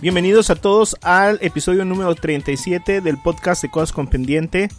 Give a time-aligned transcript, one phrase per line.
[0.00, 4.70] Bienvenidos a todos al episodio número 37 del podcast de Cosas con Pendiente.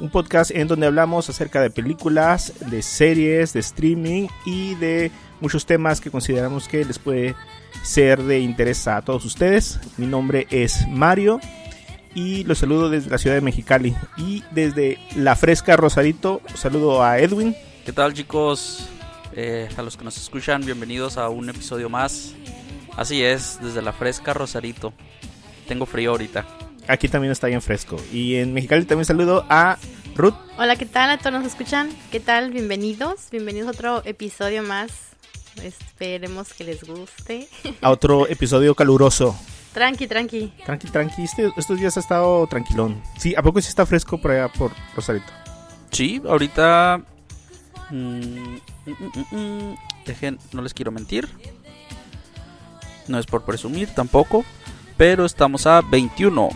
[0.00, 5.64] Un podcast en donde hablamos acerca de películas, de series, de streaming y de muchos
[5.64, 7.34] temas que consideramos que les puede
[7.82, 9.80] ser de interés a todos ustedes.
[9.96, 11.40] Mi nombre es Mario
[12.14, 13.96] y los saludo desde la ciudad de Mexicali.
[14.18, 17.56] Y desde la fresca Rosarito, saludo a Edwin.
[17.86, 18.90] ¿Qué tal chicos?
[19.32, 22.34] Eh, a los que nos escuchan, bienvenidos a un episodio más.
[22.96, 24.92] Así es, desde la fresca Rosarito.
[25.68, 26.46] Tengo frío ahorita.
[26.88, 27.96] Aquí también está bien fresco.
[28.12, 29.76] Y en Mexicali también saludo a
[30.14, 30.34] Ruth.
[30.56, 31.90] Hola, ¿qué tal a todos nos escuchan?
[32.10, 32.50] ¿Qué tal?
[32.52, 33.28] Bienvenidos.
[33.30, 34.92] Bienvenidos a otro episodio más.
[35.62, 37.48] Esperemos que les guste.
[37.80, 39.34] A otro episodio caluroso.
[39.72, 40.52] Tranqui, tranqui.
[40.66, 41.22] Tranqui, tranqui.
[41.24, 43.02] Este- estos días ha estado tranquilón.
[43.18, 45.32] Sí, ¿a poco sí está fresco por allá por Rosarito?
[45.90, 47.00] Sí, ahorita...
[47.90, 51.26] mm, mm, mm, mm, dejen, no les quiero mentir.
[53.08, 54.44] No es por presumir tampoco.
[54.96, 56.48] Pero estamos a 21.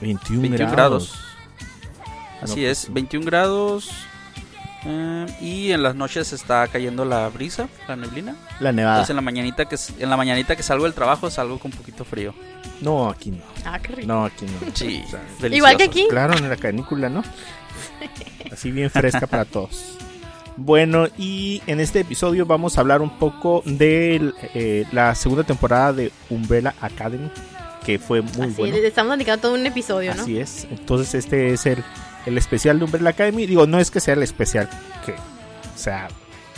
[0.00, 1.12] 21, 21 grados.
[1.12, 1.24] grados.
[2.42, 3.90] Así No, pues es, 21 grados.
[4.84, 8.34] eh, y en las noches está cayendo la brisa, la neblina.
[8.60, 8.96] La nevada.
[8.96, 11.70] Entonces en la mañanita que s- en la mañanita que salgo del trabajo salgo con
[11.70, 12.34] poquito frío.
[12.80, 13.42] No, aquí no.
[13.66, 14.08] Ah, qué rico.
[14.08, 14.70] No, aquí no.
[14.74, 15.54] Sí, O sea, delicioso.
[15.54, 16.06] Igual que aquí.
[16.08, 17.22] Claro, en la canícula, ¿no?
[18.50, 19.98] Así bien fresca para todos.
[20.56, 25.92] Bueno, y en este episodio vamos a hablar un poco de eh, la segunda temporada
[25.92, 27.30] de Umbrella Academy,
[27.84, 28.76] que fue muy Así bueno.
[28.76, 30.22] es, estamos dedicando todo un episodio, ¿no?
[30.22, 30.66] Así es.
[30.70, 31.82] Entonces este es el,
[32.26, 33.46] el especial de Umbrella Academy.
[33.46, 34.68] Digo, no es que sea el especial
[35.06, 35.14] que
[35.76, 36.08] sea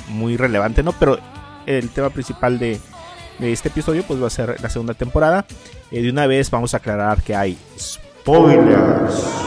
[0.08, 0.92] muy relevante, ¿no?
[0.92, 1.18] Pero
[1.66, 2.80] el tema principal de,
[3.38, 5.46] de este episodio pues va a ser la segunda temporada.
[5.92, 9.41] Eh, de una vez vamos a aclarar que hay spoilers.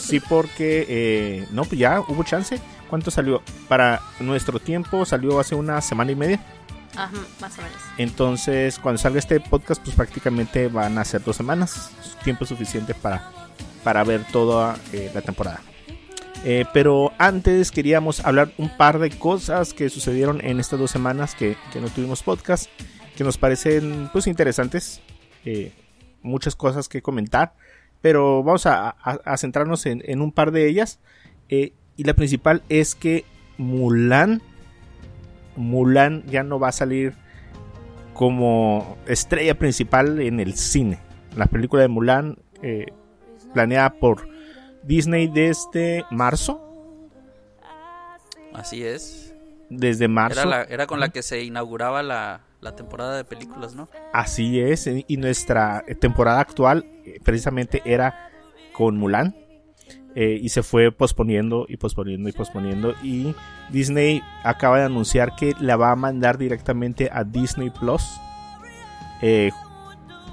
[0.00, 2.60] Sí, porque eh, no, pues ya hubo chance.
[2.88, 3.42] ¿Cuánto salió?
[3.68, 6.40] Para nuestro tiempo salió hace una semana y media.
[6.96, 7.78] Ajá, más o menos.
[7.98, 11.90] Entonces, cuando salga este podcast, pues prácticamente van a ser dos semanas.
[12.22, 13.30] Tiempo suficiente para,
[13.82, 15.60] para ver toda eh, la temporada.
[16.44, 21.34] Eh, pero antes queríamos hablar un par de cosas que sucedieron en estas dos semanas
[21.34, 22.68] que, que no tuvimos podcast.
[23.16, 25.00] Que nos parecen pues interesantes.
[25.44, 25.72] Eh,
[26.22, 27.54] muchas cosas que comentar.
[28.04, 31.00] Pero vamos a, a- a centrarnos en, en un par de ellas.
[31.48, 33.24] Eh, y la principal es que
[33.56, 34.42] Mulan
[35.56, 37.14] Mulan ya no va a salir
[38.12, 40.98] como estrella principal en el cine.
[41.34, 42.86] La película de Mulan, eh,
[43.54, 44.28] planeada por
[44.82, 46.60] Disney desde marzo.
[48.52, 49.34] Así es.
[49.70, 50.40] Desde marzo.
[50.40, 53.88] Era, la- era con la que se inauguraba la, la temporada de películas, ¿no?
[54.12, 54.86] Así es.
[55.08, 56.84] Y nuestra temporada actual
[57.24, 58.30] precisamente era
[58.72, 59.36] con Mulan.
[60.16, 62.94] Eh, y se fue posponiendo y posponiendo y posponiendo.
[63.02, 63.34] Y
[63.70, 68.04] Disney acaba de anunciar que la va a mandar directamente a Disney Plus.
[69.22, 69.50] eh,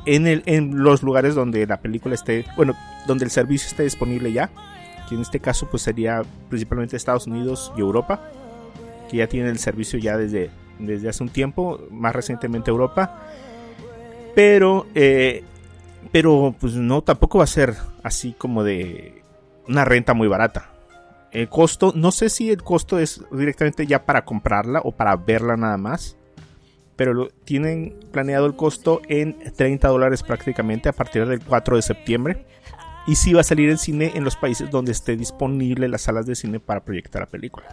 [0.05, 2.73] en, el, en los lugares donde la película esté, bueno,
[3.07, 4.51] donde el servicio esté disponible ya.
[5.09, 8.29] Que en este caso pues sería principalmente Estados Unidos y Europa.
[9.09, 11.79] Que ya tienen el servicio ya desde, desde hace un tiempo.
[11.89, 13.19] Más recientemente Europa.
[14.35, 15.43] Pero, eh,
[16.11, 19.23] pero pues no, tampoco va a ser así como de
[19.67, 20.69] una renta muy barata.
[21.31, 25.55] El costo, no sé si el costo es directamente ya para comprarla o para verla
[25.55, 26.17] nada más.
[26.97, 32.45] Pero tienen planeado el costo en 30 dólares prácticamente a partir del 4 de septiembre.
[33.07, 36.25] Y sí va a salir en cine en los países donde esté disponible las salas
[36.25, 37.65] de cine para proyectar la película.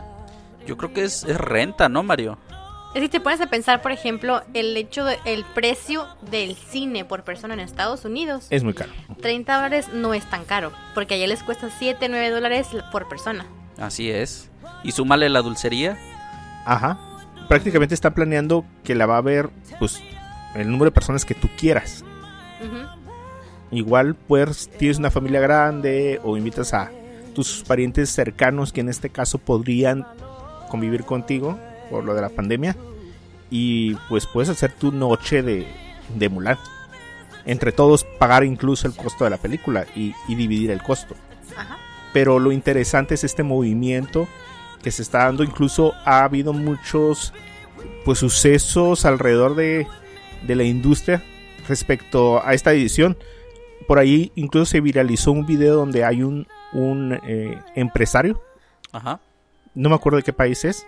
[0.66, 2.38] Yo creo que es, es renta, ¿no, Mario?
[2.94, 7.22] Es que te pones a pensar, por ejemplo, el hecho del precio del cine por
[7.22, 8.46] persona en Estados Unidos.
[8.50, 8.90] Es muy caro.
[9.20, 13.46] 30 dólares no es tan caro, porque allá les cuesta 7, 9 dólares por persona.
[13.78, 14.50] Así es.
[14.82, 15.98] Y súmale la dulcería.
[16.64, 16.98] Ajá.
[17.46, 20.02] Prácticamente está planeando que la va a ver pues
[20.54, 22.04] el número de personas que tú quieras.
[22.60, 22.86] Ujú.
[23.70, 26.90] Igual pues tienes una familia grande o invitas a
[27.34, 30.06] tus parientes cercanos que en este caso podrían
[30.68, 31.58] convivir contigo
[31.90, 32.76] por lo de la pandemia
[33.50, 35.66] y pues puedes hacer tu noche de,
[36.14, 36.58] de Mulan.
[37.46, 41.14] Entre todos pagar incluso el costo de la película y, y dividir el costo.
[41.56, 41.78] Ajá.
[42.12, 44.28] Pero lo interesante es este movimiento
[44.82, 45.44] que se está dando.
[45.44, 47.32] Incluso ha habido muchos
[48.04, 49.86] pues sucesos alrededor de,
[50.46, 51.22] de la industria
[51.68, 53.16] respecto a esta edición.
[53.86, 58.42] Por ahí incluso se viralizó un video donde hay un, un eh, empresario,
[58.92, 59.20] Ajá.
[59.74, 60.86] no me acuerdo de qué país es,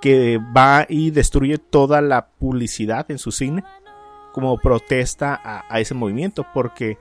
[0.00, 3.64] que va y destruye toda la publicidad en su cine
[4.32, 6.98] como protesta a, a ese movimiento, porque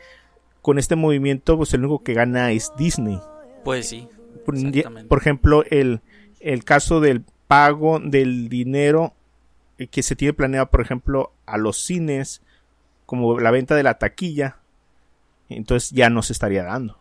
[0.61, 3.19] con este movimiento pues el único que gana es Disney.
[3.63, 4.07] Pues sí.
[4.45, 5.07] por, Exactamente.
[5.07, 6.01] por ejemplo, el,
[6.39, 9.13] el caso del pago del dinero
[9.91, 12.41] que se tiene planeado, por ejemplo, a los cines,
[13.05, 14.57] como la venta de la taquilla,
[15.47, 16.99] entonces ya no se estaría dando.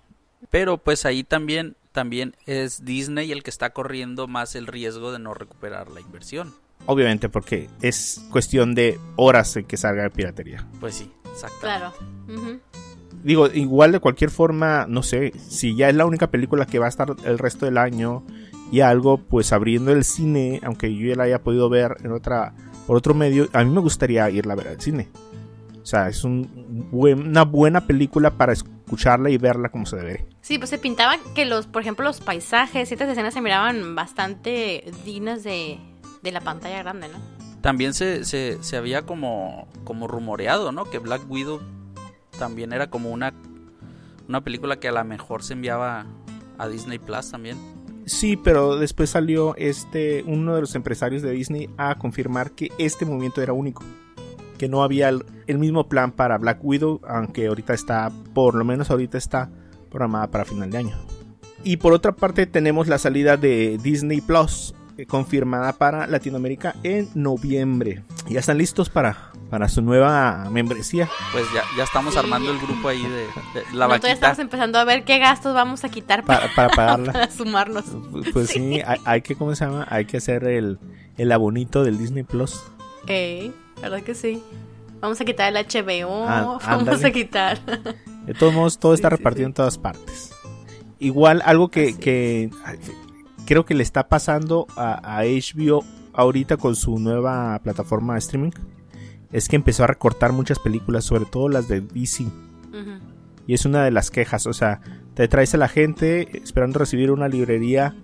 [0.50, 5.19] Pero pues ahí también, también es Disney el que está corriendo más el riesgo de
[5.19, 6.55] no recuperar la inversión.
[6.87, 10.67] Obviamente, porque es cuestión de horas en que salga de piratería.
[10.81, 11.61] Pues sí, exactamente.
[11.61, 11.93] Claro.
[13.23, 16.87] Digo, igual de cualquier forma, no sé, si ya es la única película que va
[16.87, 18.25] a estar el resto del año
[18.70, 22.55] y algo, pues abriendo el cine, aunque yo ya la haya podido ver en otra,
[22.87, 25.08] por otro medio, a mí me gustaría irla a ver al cine.
[25.82, 30.26] O sea, es un buen- una buena película para escucharla y verla como se debe.
[30.40, 34.84] Sí, pues se pintaba que los, por ejemplo, los paisajes, ciertas escenas se miraban bastante
[35.04, 35.78] dignas de,
[36.22, 37.19] de la pantalla grande, ¿no?
[37.60, 40.84] También se, se, se había como, como rumoreado, ¿no?
[40.84, 41.60] Que Black Widow
[42.38, 43.32] también era como una,
[44.28, 46.06] una película que a lo mejor se enviaba
[46.56, 47.56] a Disney Plus también.
[48.06, 53.04] Sí, pero después salió este uno de los empresarios de Disney a confirmar que este
[53.04, 53.82] movimiento era único,
[54.58, 58.64] que no había el, el mismo plan para Black Widow, aunque ahorita está, por lo
[58.64, 59.50] menos ahorita está
[59.90, 60.96] programada para final de año.
[61.64, 67.08] Y por otra parte tenemos la salida de Disney Plus, eh, confirmada para Latinoamérica en
[67.14, 68.02] noviembre.
[68.28, 71.08] Ya están listos para, para su nueva membresía.
[71.32, 72.19] Pues ya, ya estamos Sí.
[72.20, 74.12] armando el grupo ahí de, de la ya vaquita.
[74.12, 77.12] estamos empezando a ver qué gastos vamos a quitar para, Para, para pagarla.
[77.12, 77.84] para sumarlos.
[78.32, 79.87] Pues sí, hay, hay que, ¿cómo se llama?
[79.90, 80.78] Hay que hacer el,
[81.16, 82.62] el abonito del Disney Plus.
[83.08, 84.43] Ey, ¿verdad que sí?
[85.00, 87.58] Vamos a quitar el HBO, Ah, vamos a quitar.
[88.26, 89.50] De todos modos, todo está Sí, repartido sí.
[89.50, 90.32] en todas partes.
[90.99, 92.50] Igual, algo que, que
[93.46, 98.50] creo que le está pasando a, a HBO ahorita con su nueva plataforma de streaming
[99.31, 102.25] es que empezó a recortar muchas películas, sobre todo las de DC.
[103.46, 104.81] Y es una de las quejas, o sea,
[105.14, 107.94] te traes a la gente esperando recibir una librería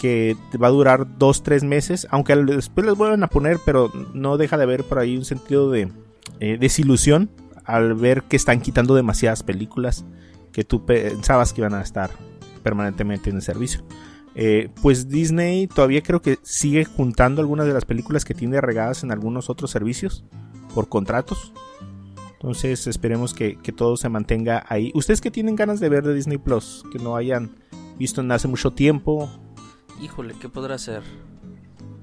[0.00, 4.38] que va a durar dos, tres meses, aunque después les vuelven a poner, pero no
[4.38, 5.92] deja de haber por ahí un sentido de
[6.40, 7.30] eh, desilusión
[7.66, 10.06] al ver que están quitando demasiadas películas
[10.52, 12.08] que tú pensabas que iban a estar
[12.62, 13.84] permanentemente en el servicio.
[14.34, 19.02] Eh, pues Disney todavía creo que sigue juntando algunas de las películas que tiene regadas
[19.04, 20.24] en algunos otros servicios
[20.74, 21.52] por contratos.
[22.32, 24.92] Entonces esperemos que, que todo se mantenga ahí.
[24.94, 26.84] ¿Ustedes que tienen ganas de ver de Disney Plus?
[26.90, 27.50] Que no hayan
[27.98, 29.28] visto en hace mucho tiempo.
[30.00, 31.02] Híjole, ¿qué podrá ser?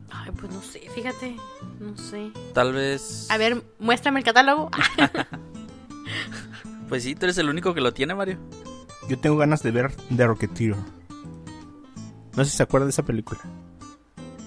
[0.09, 1.35] Ay, pues no sé, fíjate,
[1.79, 2.31] no sé.
[2.53, 3.27] Tal vez...
[3.29, 4.69] A ver, muéstrame el catálogo.
[6.89, 8.37] Pues sí, tú eres el único que lo tiene, Mario.
[9.09, 10.75] Yo tengo ganas de ver The Rocketeer.
[12.35, 13.41] No sé si se acuerdan de esa película.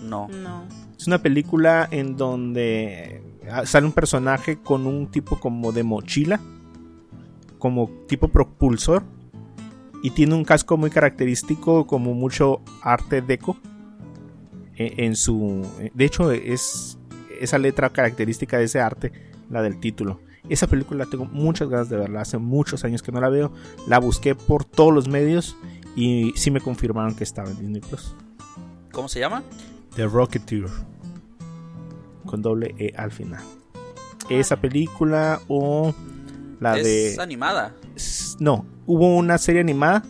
[0.03, 0.29] No.
[0.29, 0.65] No.
[0.99, 6.41] Es una película en donde ah, sale un personaje con un tipo como de mochila,
[7.59, 9.03] como tipo propulsor,
[10.03, 13.57] y tiene un casco muy característico, como mucho arte deco.
[14.77, 16.99] eh, En su, de hecho, es
[17.41, 19.13] esa letra característica de ese arte,
[19.51, 20.21] la del título.
[20.49, 23.53] Esa película tengo muchas ganas de verla, hace muchos años que no la veo.
[23.87, 25.57] La busqué por todos los medios
[25.95, 28.15] y sí me confirmaron que estaba en Disney Plus.
[28.93, 29.43] ¿Cómo se llama?
[29.97, 30.69] The Rocketeer.
[32.27, 33.43] Con doble E al final.
[34.29, 35.93] Esa película o
[36.61, 36.85] la es
[37.17, 37.23] de...
[37.23, 37.75] animada.
[38.39, 40.05] No, hubo una serie animada,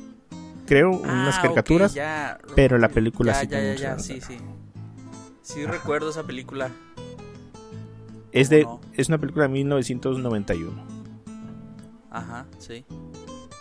[0.67, 2.39] creo, unas Ah, caricaturas, ya.
[2.55, 4.37] pero la película ya, sí ya, ya, sí, sí.
[5.43, 5.73] Sí Ajá.
[5.73, 6.71] recuerdo esa película.
[8.33, 10.73] Es, de, ¿Cómo es una película de 1991.
[12.11, 12.85] Ajá, sí.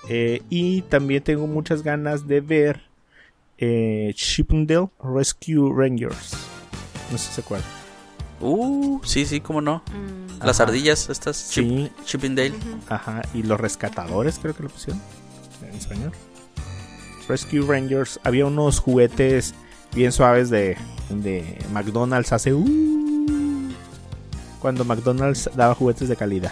[0.08, 2.81] Eh, y también tengo muchas ganas de ver
[3.58, 6.34] eh, Chippendale Rescue Rangers.
[7.12, 7.79] No sé si se acuerdan.
[8.41, 9.84] Uh, sí, sí, cómo no.
[9.93, 10.69] Mm, Las Ajá.
[10.69, 12.53] ardillas, estas Chip, Sí, Chippendale.
[12.88, 15.01] Ajá, y los rescatadores creo que lo pusieron
[15.62, 16.12] en español.
[17.27, 19.53] Rescue Rangers, había unos juguetes
[19.93, 20.77] bien suaves de,
[21.10, 22.65] de McDonald's hace uh,
[24.60, 26.51] cuando McDonald's daba juguetes de calidad.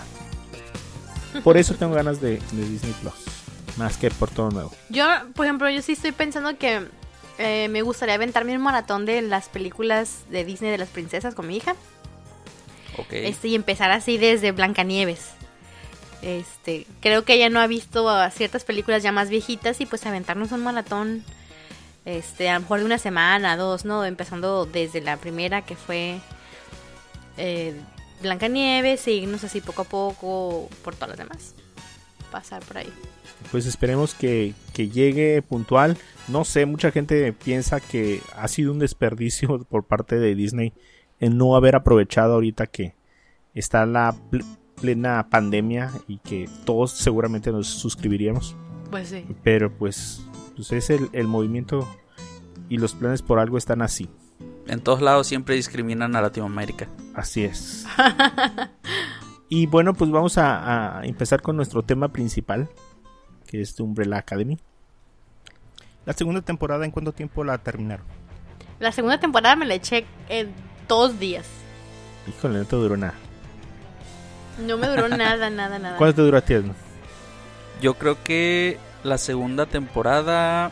[1.44, 3.14] Por eso tengo ganas de, de Disney Plus,
[3.78, 4.72] más que por todo nuevo.
[4.90, 6.88] Yo, por ejemplo, yo sí estoy pensando que
[7.38, 11.48] eh, me gustaría aventarme un maratón de las películas de Disney de las princesas con
[11.48, 11.76] mi hija.
[12.98, 13.12] Ok.
[13.12, 15.32] Este, y empezar así desde Blancanieves.
[16.22, 20.06] Este, creo que ella no ha visto a ciertas películas ya más viejitas y pues
[20.06, 21.24] aventarnos un maratón
[22.06, 24.04] este, a lo mejor de una semana, dos, ¿no?
[24.04, 26.20] Empezando desde la primera que fue
[27.38, 27.76] eh,
[28.22, 31.54] Blancanieves, seguirnos así poco a poco por todas las demás.
[32.32, 32.92] Pasar por ahí.
[33.52, 35.98] Pues esperemos que, que llegue puntual.
[36.28, 40.74] No sé, mucha gente piensa que ha sido un desperdicio por parte de Disney
[41.20, 42.96] en no haber aprovechado ahorita que
[43.54, 44.44] está la pl-
[44.80, 48.56] plena pandemia y que todos seguramente nos suscribiríamos.
[48.92, 49.26] Pues sí.
[49.44, 50.22] Pero pues,
[50.56, 51.88] pues es el, el movimiento
[52.70, 54.10] y los planes por algo están así.
[54.68, 56.90] En todos lados siempre discriminan a Latinoamérica.
[57.16, 57.86] Así es.
[59.50, 62.70] y bueno, pues vamos a, a empezar con nuestro tema principal,
[63.46, 64.58] que es de Umbrella Academy.
[66.06, 68.06] La segunda temporada, ¿en cuánto tiempo la terminaron?
[68.80, 70.54] La segunda temporada me la eché en
[70.88, 71.46] dos días.
[72.28, 73.16] Híjole, no te duró nada.
[74.66, 75.98] No me duró nada, nada, nada.
[75.98, 76.54] ¿Cuánto te duró a ti?
[76.54, 76.74] Edna?
[77.82, 80.72] Yo creo que la segunda temporada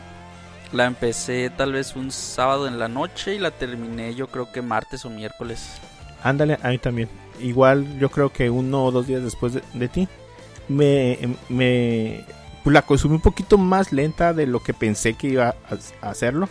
[0.72, 4.62] la empecé tal vez un sábado en la noche y la terminé yo creo que
[4.62, 5.80] martes o miércoles.
[6.22, 7.08] Ándale, a mí también.
[7.40, 10.08] Igual yo creo que uno o dos días después de, ti.
[10.68, 11.18] Me,
[12.64, 16.10] pues la consumí un poquito más lenta de lo que pensé que iba a, a
[16.10, 16.48] hacerlo.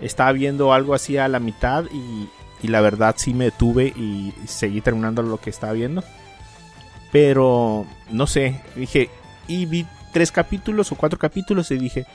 [0.00, 2.28] Estaba viendo algo así a la mitad y,
[2.62, 6.02] y la verdad sí me detuve y seguí terminando lo que estaba viendo.
[7.12, 9.10] Pero no sé, dije,
[9.46, 12.06] y vi tres capítulos o cuatro capítulos y dije,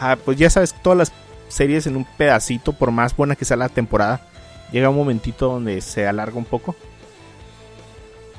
[0.00, 1.12] ah, pues ya sabes, todas las
[1.48, 4.26] series en un pedacito, por más buena que sea la temporada,
[4.72, 6.74] llega un momentito donde se alarga un poco.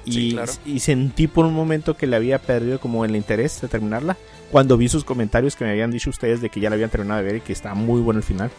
[0.05, 0.51] Y, Sí, claro.
[0.65, 4.17] y sentí por un momento que le había perdido como el interés de terminarla.
[4.51, 7.21] Cuando vi sus comentarios que me habían dicho ustedes de que ya la habían terminado
[7.21, 8.51] de ver y que estaba muy bueno el final.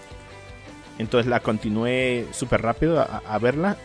[0.98, 3.76] Entonces la continué súper rápido a, a verla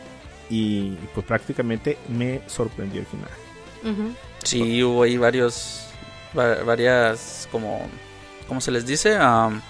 [0.49, 3.29] y pues prácticamente me sorprendió el final.
[3.83, 4.13] Ujú.
[4.43, 5.85] Sí, hubo ahí varios,
[6.37, 7.87] va- varias, como,
[8.47, 9.15] ¿cómo se les dice?
[9.17, 9.61] Am,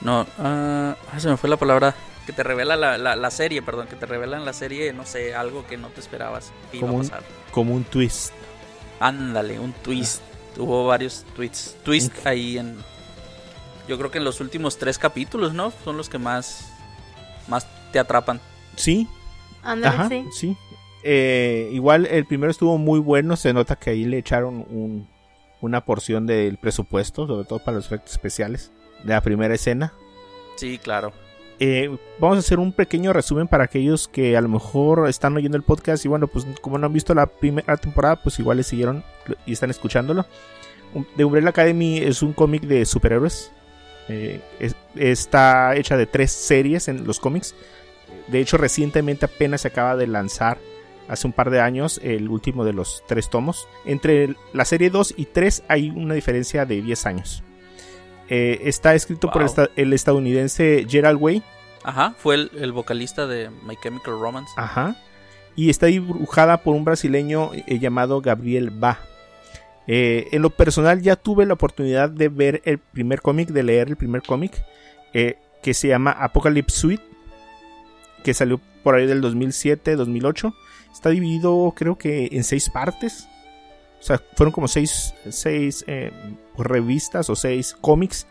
[0.00, 1.94] no, ah, se me fue la palabra
[2.26, 5.06] que te revela la, la, la serie, perdón, que te revela en la serie, no
[5.06, 7.22] sé, algo que no te esperabas que iba a Como un- pasar.
[7.52, 8.32] Como un twist.
[9.00, 10.22] Ándale, un twist.
[10.58, 12.76] Hubo varios tweets, twist ahí en,
[13.88, 15.70] yo creo que en los últimos tres capítulos, ¿no?
[15.84, 16.66] Son los que más,
[17.46, 18.40] más te atrapan.
[18.76, 19.06] Sí,
[19.62, 20.24] Ándale, Ajá, sí.
[20.32, 20.56] sí.
[21.04, 23.36] Eh, igual el primero estuvo muy bueno.
[23.36, 25.08] Se nota que ahí le echaron un-
[25.60, 28.70] una porción del presupuesto, sobre todo para los efectos especiales
[29.04, 29.92] de la primera escena.
[30.56, 31.12] Sí, claro.
[31.58, 35.56] Eh, vamos a hacer un pequeño resumen para aquellos que a lo mejor están oyendo
[35.56, 38.62] el podcast y bueno, pues como no han visto la primera temporada, pues igual le
[38.62, 39.02] siguieron
[39.46, 40.26] y están escuchándolo.
[41.16, 43.52] The Umbrella Academy es un cómic de superhéroes.
[44.08, 47.54] Eh, es- está hecha de tres series en los cómics.
[48.28, 50.58] De hecho, recientemente apenas se acaba de lanzar,
[51.08, 53.66] hace un par de años, el último de los tres tomos.
[53.84, 57.42] Entre la serie 2 y 3 hay una diferencia de 10 años.
[58.28, 59.64] Eh, está escrito por el, Wow.
[59.64, 61.42] esta- el estadounidense Gerald Way.
[61.84, 64.52] Ajá, fue el, el vocalista de My Chemical Romance.
[64.56, 64.96] Ajá.
[65.54, 68.98] Y está dibujada por un brasileño eh, llamado Gabriel Ba.
[69.86, 73.88] Eh, en lo personal ya tuve la oportunidad de ver el primer cómic, de leer
[73.88, 74.62] el primer cómic,
[75.12, 77.02] que se llama Apocalypse Suite,
[78.24, 80.52] que salió por ahí del 2007-2008.
[80.92, 83.28] Está dividido creo que en seis partes.
[83.98, 86.12] O sea, fueron como seis, seis eh,
[86.56, 88.26] revistas o seis cómics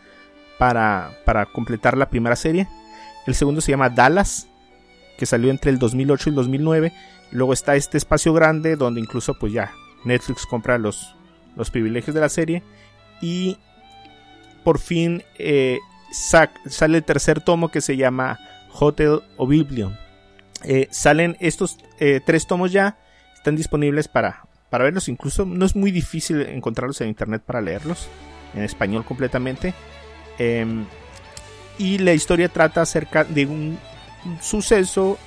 [0.58, 2.68] para, para completar la primera serie.
[3.26, 4.48] El segundo se llama Dallas,
[5.18, 6.92] que salió entre el 2008 y el 2009.
[7.32, 9.72] Luego está este espacio grande donde incluso pues ya
[10.04, 11.14] Netflix compra los,
[11.56, 12.62] los privilegios de la serie.
[13.20, 13.58] Y
[14.62, 15.78] por fin eh,
[16.10, 18.38] sale el tercer tomo que se llama
[18.72, 19.98] Hotel Oblivion.
[20.64, 22.98] Eh, salen estos eh, tres tomos ya,
[23.34, 25.08] están disponibles para, para verlos.
[25.08, 28.08] Incluso no es muy difícil encontrarlos en internet para leerlos,
[28.54, 29.74] en español completamente.
[30.38, 30.84] Em,
[31.78, 33.78] y la historia trata acerca de un,
[34.24, 35.18] un suceso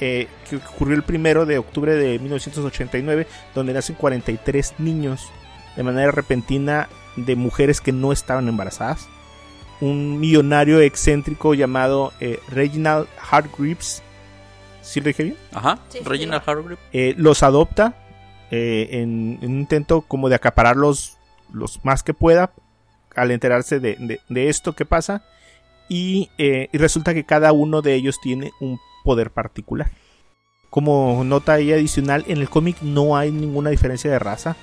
[0.00, 5.28] eh, que ocurrió el primero de octubre de 1989, donde nacen 43 niños
[5.76, 9.08] de manera repentina de mujeres que no estaban embarazadas.
[9.80, 14.02] Un millonario excéntrico llamado eh, Reginald Hargreaves,
[14.82, 15.36] ¿sí lo dije bien?
[15.52, 16.76] Ajá, Sí, sí, Reginald Hargrave.
[16.92, 17.94] Eh, los adopta
[18.50, 21.18] eh, en, un intento como de acaparar los,
[21.82, 22.52] más que pueda
[23.14, 25.22] al enterarse de, de- de esto que pasa
[25.88, 29.90] y, eh, y resulta que cada uno de ellos tiene un poder particular.
[30.70, 34.54] Como nota ahí adicional, en el cómic no hay ninguna diferencia de raza,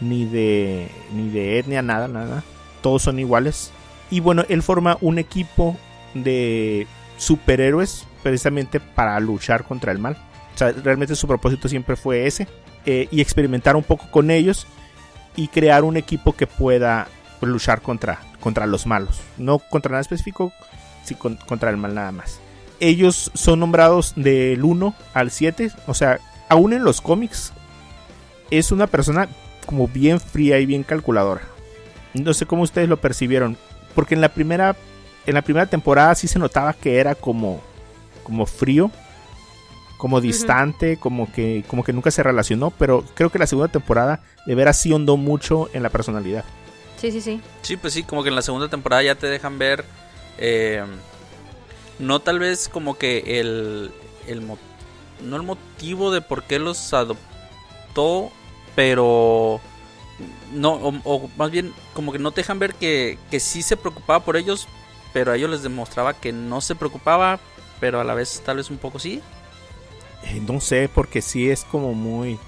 [0.00, 2.44] ni de, ni de etnia, nada, nada.
[2.82, 3.70] Todos son iguales.
[4.10, 5.76] Y bueno, él forma un equipo
[6.12, 6.86] de
[7.16, 10.18] superhéroes precisamente para luchar contra el mal.
[10.54, 12.46] O sea, realmente su propósito siempre fue ese.
[12.86, 14.66] Eh, y experimentar un poco con ellos
[15.36, 17.08] y crear un equipo que pueda
[17.40, 19.20] luchar contra, contra los malos.
[19.36, 20.52] No contra nada específico,
[21.18, 22.40] con- contra el mal nada más.
[22.80, 25.70] Ellos son nombrados del 1 al 7.
[25.86, 27.52] O sea, aún en los cómics
[28.50, 29.28] es una persona
[29.66, 31.42] como bien fría y bien calculadora.
[32.14, 33.56] No sé cómo ustedes lo percibieron.
[33.94, 34.76] Porque en la primera,
[35.26, 37.60] en la primera temporada sí se notaba que era como,
[38.24, 38.90] como frío
[40.04, 44.20] como distante, como que como que nunca se relacionó, pero creo que la segunda temporada
[44.44, 46.44] de veras sí hondó mucho en la personalidad.
[47.00, 47.40] Sí, sí, sí.
[47.62, 49.86] Sí, pues sí, como que en la segunda temporada ya te dejan ver
[50.36, 50.84] eh,
[51.98, 53.92] no tal vez como que el,
[54.26, 58.30] el no el motivo de por qué los adoptó,
[58.76, 59.58] pero
[60.52, 64.22] no, o, más bien como que no te dejan ver que, que sí se preocupaba
[64.22, 64.68] por ellos,
[65.14, 67.40] pero a ellos les demostraba que no se preocupaba,
[67.80, 69.22] pero a la vez tal vez un poco sí.
[70.24, 72.38] Eh, no sé, porque sí es como muy...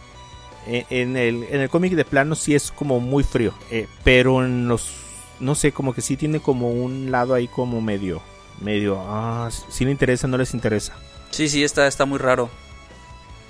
[0.66, 4.44] Eh, en el, en el cómic de plano sí es como muy frío, eh, pero
[4.44, 4.90] en los...
[5.38, 8.22] No sé, como que sí tiene como un lado ahí como medio...
[8.60, 8.98] Medio...
[9.06, 10.94] Ah, si le interesa, no les interesa.
[11.30, 12.48] Sí, sí, está, está muy raro.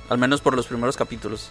[0.09, 1.51] Al menos por los primeros capítulos.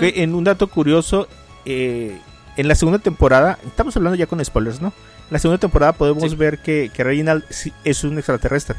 [0.00, 1.28] En un dato curioso,
[1.64, 2.20] en
[2.56, 4.88] la segunda temporada, estamos hablando ya con spoilers, ¿no?
[4.88, 7.44] En la segunda temporada podemos ver que, que Reginald
[7.84, 8.76] es un extraterrestre.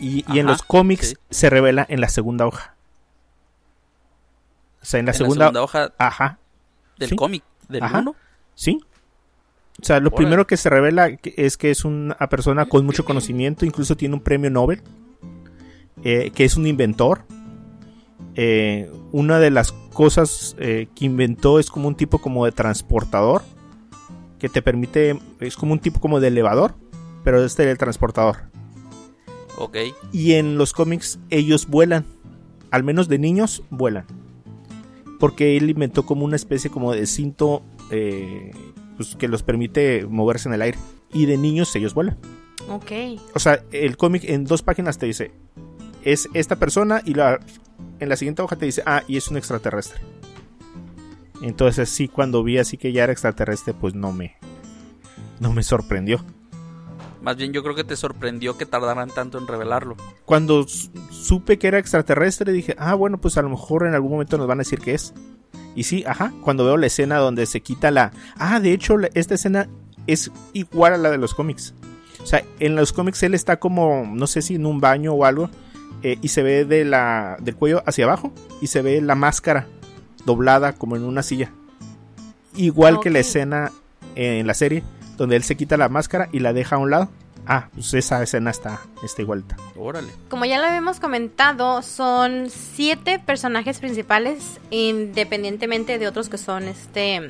[0.00, 2.74] Y, en los cómics se revela en la segunda hoja.
[4.80, 5.50] O sea, en la, segunda...
[5.60, 5.92] hoja.
[5.98, 6.38] Ajá.
[6.98, 8.04] Del cómic, del Ajá.
[8.54, 8.80] Sí.
[9.80, 13.64] O sea, lo primero que se revela es que es una persona con mucho conocimiento,
[13.64, 14.82] incluso tiene un premio Nobel,
[16.02, 17.22] eh, que es un inventor.
[18.34, 23.42] Eh, una de las cosas eh, que inventó es como un tipo como de transportador,
[24.40, 26.74] que te permite, es como un tipo como de elevador,
[27.22, 28.48] pero este es el transportador.
[29.58, 29.76] Ok.
[30.12, 32.04] Y en los cómics ellos vuelan.
[32.70, 34.06] Al menos de niños vuelan.
[35.18, 38.52] Porque él inventó como una especie como de cinto eh,
[38.96, 40.78] pues, que los permite moverse en el aire.
[41.12, 42.18] Y de niños ellos vuelan.
[42.70, 42.92] Ok.
[43.34, 45.32] O sea, el cómic en dos páginas te dice,
[46.04, 47.40] es esta persona y la,
[47.98, 50.00] en la siguiente hoja te dice, ah, y es un extraterrestre.
[51.42, 54.36] Entonces sí, cuando vi así que ya era extraterrestre, pues no me,
[55.40, 56.24] no me sorprendió.
[57.22, 59.96] Más bien yo creo que te sorprendió que tardaran tanto en revelarlo.
[60.24, 64.38] Cuando supe que era extraterrestre dije, ah, bueno, pues a lo mejor en algún momento
[64.38, 65.14] nos van a decir que es.
[65.74, 68.12] Y sí, ajá, cuando veo la escena donde se quita la...
[68.36, 69.68] Ah, de hecho, esta escena
[70.06, 71.74] es igual a la de los cómics.
[72.22, 75.24] O sea, en los cómics él está como, no sé si en un baño o
[75.24, 75.50] algo,
[76.02, 79.66] eh, y se ve de la, del cuello hacia abajo, y se ve la máscara
[80.24, 81.52] doblada como en una silla.
[82.56, 83.72] Igual que la escena
[84.14, 84.82] en la serie,
[85.18, 87.10] donde él se quita la máscara y la deja a un lado.
[87.46, 89.56] Ah, pues esa escena está, está igualita.
[89.76, 90.08] Órale.
[90.28, 97.28] Como ya lo habíamos comentado, son siete personajes principales, independientemente de otros que son este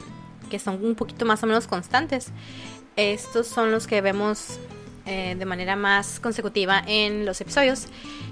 [0.51, 2.29] que son un poquito más o menos constantes.
[2.97, 4.59] Estos son los que vemos
[5.07, 7.87] eh, de manera más consecutiva en los episodios,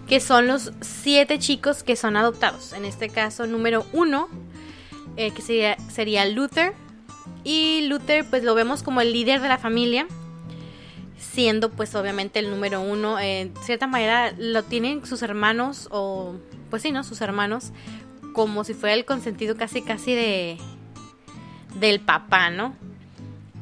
[0.08, 2.72] que son los siete chicos que son adoptados.
[2.72, 4.28] En este caso, número uno,
[5.16, 6.74] eh, que sería, sería Luther,
[7.44, 10.06] y Luther pues lo vemos como el líder de la familia,
[11.18, 13.18] siendo pues obviamente el número uno.
[13.20, 16.34] En cierta manera lo tienen sus hermanos o
[16.70, 17.04] pues sí, ¿no?
[17.04, 17.72] Sus hermanos
[18.32, 20.58] como si fuera el consentido casi casi de
[21.78, 22.74] del papá, ¿no?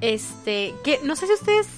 [0.01, 1.69] Este, que no sé si ustedes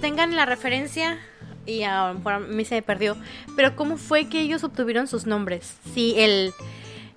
[0.00, 1.18] tengan la referencia
[1.64, 3.16] y a, a mí se me perdió,
[3.56, 5.76] pero cómo fue que ellos obtuvieron sus nombres?
[5.94, 6.52] Si el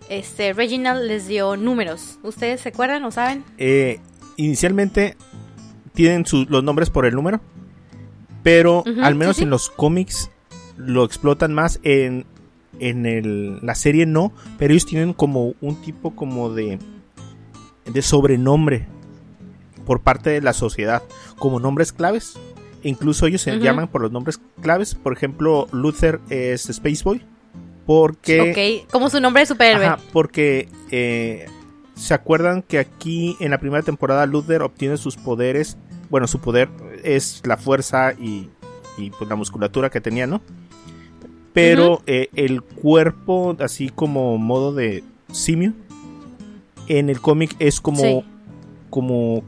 [0.09, 3.43] este Reginald les dio números, ¿ustedes se acuerdan o saben?
[3.57, 3.99] Eh,
[4.38, 5.15] inicialmente
[5.93, 7.41] tienen los nombres por el número,
[8.43, 10.30] pero al menos en los cómics
[10.78, 12.26] lo explotan más en,
[12.80, 16.80] en el, la serie no, pero ellos tienen como un tipo como de,
[17.86, 18.88] de sobrenombre
[19.86, 21.04] por parte de la sociedad,
[21.38, 22.38] como nombres claves.
[22.84, 24.95] incluso ellos se llaman por los nombres claves.
[24.95, 27.24] Por ejemplo, Luther es Spaceboy.
[27.86, 28.82] Porque.
[28.86, 29.95] Ok, como su nombre de superhéroe.
[30.12, 31.45] porque eh,
[31.95, 35.77] ¿Se acuerdan que aquí en la primera temporada Luther obtiene sus poderes?
[36.10, 36.69] Bueno, su poder
[37.03, 38.49] es la fuerza y,
[39.17, 40.41] pues la musculatura que tenía, ¿no?
[41.53, 45.73] Pero eh, el cuerpo, así como modo de simio,
[46.88, 48.25] en el cómic es como,
[48.89, 49.43] como,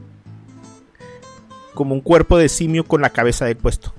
[1.74, 3.92] como un cuerpo de simio con la cabeza del puesto.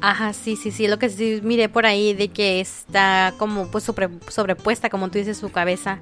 [0.00, 3.84] Ajá, sí, sí, sí, lo que sí miré por ahí de que está como pues
[3.84, 6.00] sobrepuesta, como tú dices, su cabeza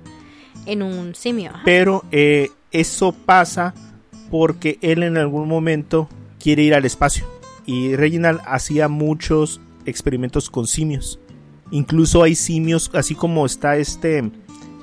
[0.66, 1.52] en un simio.
[1.64, 3.74] Pero eh, eso pasa
[4.30, 7.26] porque él en algún momento quiere ir al espacio.
[7.66, 11.18] Y Reginald hacía muchos experimentos con simios.
[11.70, 14.30] Incluso hay simios, así como está este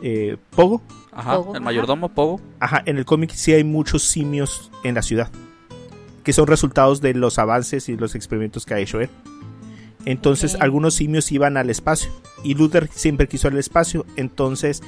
[0.02, 0.82] eh, Pogo.
[1.12, 2.42] Ajá, el mayordomo Pogo.
[2.60, 5.30] Ajá, en el cómic sí hay muchos simios en la ciudad.
[6.24, 9.10] Que son resultados de los avances y los experimentos que ha hecho él.
[10.06, 12.12] Entonces algunos simios iban al espacio.
[12.44, 14.06] Y Luther siempre quiso al espacio.
[14.16, 14.82] Entonces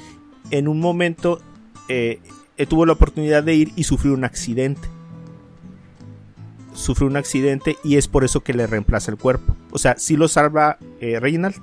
[0.50, 1.40] en un momento
[1.88, 2.20] eh,
[2.68, 4.88] tuvo la oportunidad de ir y sufrió un accidente.
[6.72, 9.56] Sufrió un accidente y es por eso que le reemplaza el cuerpo.
[9.70, 11.56] O sea, sí lo salva eh, Reginald,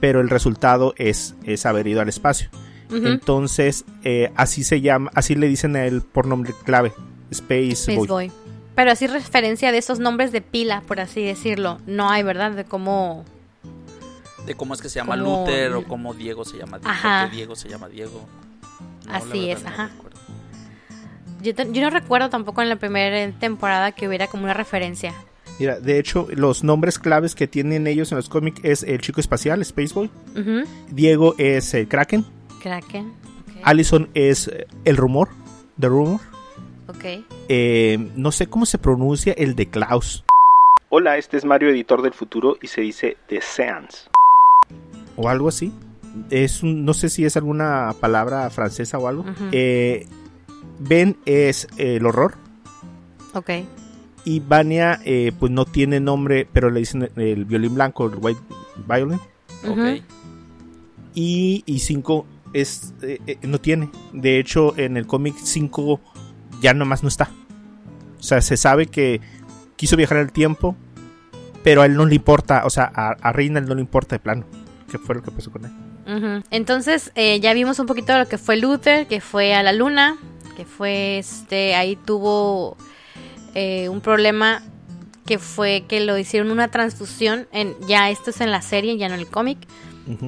[0.00, 2.48] pero el resultado es, es haber ido al espacio.
[2.90, 6.92] Entonces, eh, así se llama, así le dicen a él por nombre clave,
[7.30, 8.30] Space, Boy.
[8.74, 11.78] Pero así referencia de esos nombres de pila, por así decirlo.
[11.86, 12.52] No hay, ¿verdad?
[12.52, 13.24] De cómo...
[14.46, 16.90] De cómo es que se llama Como- Luther o cómo Diego se llama Diego.
[16.92, 17.28] Ajá.
[17.32, 18.26] Diego se llama Diego.
[19.06, 19.90] No, Así es, no ajá.
[21.42, 25.12] Yo, te- yo no recuerdo tampoco en la primera temporada que hubiera como una referencia.
[25.58, 29.20] Mira, de hecho, los nombres claves que tienen ellos en los cómics es el chico
[29.20, 30.08] espacial, Spaceboy.
[30.36, 30.64] Ujú.
[30.90, 32.24] Diego es el Kraken.
[32.62, 33.08] Kraken.
[33.48, 33.56] ok.
[33.64, 35.28] Allison es eh, el rumor.
[35.78, 36.20] The Rumor.
[36.88, 37.04] Ok.
[37.48, 40.24] Eh, no sé cómo se pronuncia el de Klaus.
[40.90, 44.08] Hola, este es Mario, editor del futuro, y se dice The Seance.
[45.16, 45.72] O algo así.
[46.30, 49.22] Es un- no sé si es alguna palabra francesa o algo.
[49.22, 49.44] Ujú.
[49.52, 50.06] Eh,
[50.78, 52.34] ben es el horror.
[53.34, 53.50] Ok.
[54.24, 58.40] Y Vania, eh, pues no tiene nombre, pero le dicen el violín blanco, el white
[58.86, 59.18] violin.
[59.68, 60.02] Ok.
[61.14, 63.90] Y, y 5 es, eh, eh, no tiene.
[64.12, 66.00] De hecho, en el cómic 5
[66.60, 67.30] ya nomás no está.
[68.18, 69.20] O sea, se sabe que
[69.76, 70.76] quiso viajar en el tiempo,
[71.64, 74.20] pero a él no le importa, o sea, a, a Reina no le importa de
[74.20, 74.44] plano.
[74.92, 76.42] ¿Qué fue lo que pasó con él?
[76.50, 79.72] Entonces, eh, ya vimos un poquito de lo que fue Luther, que fue a la
[79.72, 80.18] luna,
[80.54, 82.76] que fue este, ahí tuvo
[83.54, 84.62] eh, un problema
[85.24, 89.08] que fue que lo hicieron una transfusión, en, ya esto es en la serie, ya
[89.08, 89.58] no en el cómic,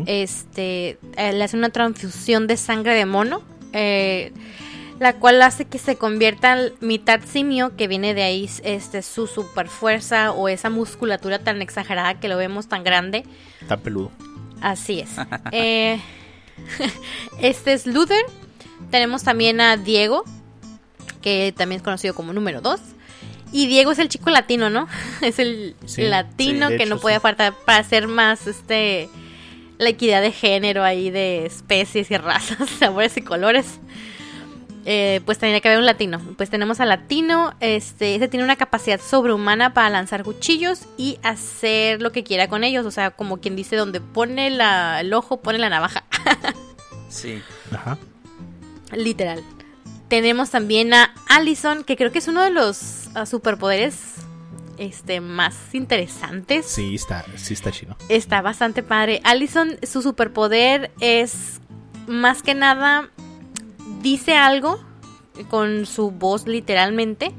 [0.06, 3.42] este, eh, le hacen una transfusión de sangre de mono,
[3.74, 4.32] eh,
[5.00, 9.26] la cual hace que se convierta en mitad simio, que viene de ahí este, su
[9.26, 13.24] super fuerza o esa musculatura tan exagerada que lo vemos tan grande.
[13.60, 14.10] Está peludo.
[14.64, 15.10] Así es.
[15.52, 16.00] Eh,
[17.40, 18.24] este es Luther.
[18.90, 20.24] Tenemos también a Diego,
[21.20, 22.80] que también es conocido como número 2.
[23.52, 24.88] Y Diego es el chico latino, ¿no?
[25.20, 27.20] Es el Sí, latino sí, que hecho, no puede sí.
[27.20, 29.08] faltar para hacer más este
[29.76, 33.80] la equidad de género ahí de especies y razas, sabores y colores.
[34.86, 36.20] Eh, pues tenía que haber un latino.
[36.36, 42.02] Pues tenemos al latino, este, este tiene una capacidad sobrehumana para lanzar cuchillos y hacer
[42.02, 42.84] lo que quiera con ellos.
[42.84, 46.04] O sea, como quien dice, donde pone la- el ojo, pone la navaja.
[47.08, 47.40] Sí.
[47.72, 47.96] Ajá.
[48.92, 49.42] Literal.
[50.08, 54.14] Tenemos también a Allison, que creo que es uno de los ah, superpoderes
[54.78, 56.66] este, más interesantes.
[56.66, 57.96] Sí, está, sí está chino.
[58.08, 59.20] Está bastante padre.
[59.22, 61.60] Allison, su superpoder es
[62.08, 63.10] más que nada
[64.02, 64.78] dice algo
[65.50, 67.32] con su voz literalmente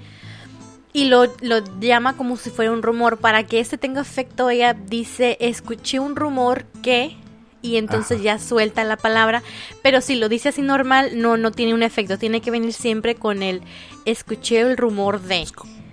[0.94, 3.18] y lo, lo llama como si fuera un rumor.
[3.18, 7.18] Para que este tenga efecto, ella dice, escuché un rumor que...
[7.62, 8.24] Y entonces Ajá.
[8.24, 9.42] ya suelta la palabra.
[9.82, 12.20] Pero si lo dice así normal, no, no tiene un efecto.
[12.20, 13.64] Tiene que venir siempre con el
[14.06, 15.48] escuché el rumor de.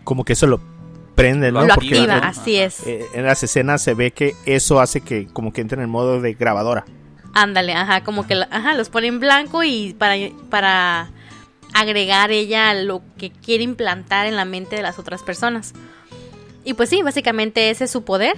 [0.05, 0.61] Como que eso lo
[1.15, 1.62] prende, ¿no?
[1.62, 2.83] Lo Porque activa, en- así es.
[2.87, 6.21] en las escenas se ve que eso hace que como que entre en el modo
[6.21, 6.85] de grabadora.
[7.35, 10.16] Ándale, ajá, como que ajá, los pone en blanco y para,
[10.51, 11.11] para
[11.73, 15.73] agregar ella lo que quiere implantar en la mente de las otras personas.
[16.64, 18.37] Y pues sí, básicamente ese es su poder.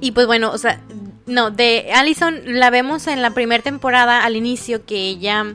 [0.00, 0.80] Y pues bueno, o sea,
[1.26, 5.54] no, de Allison la vemos en la primera temporada al inicio que ella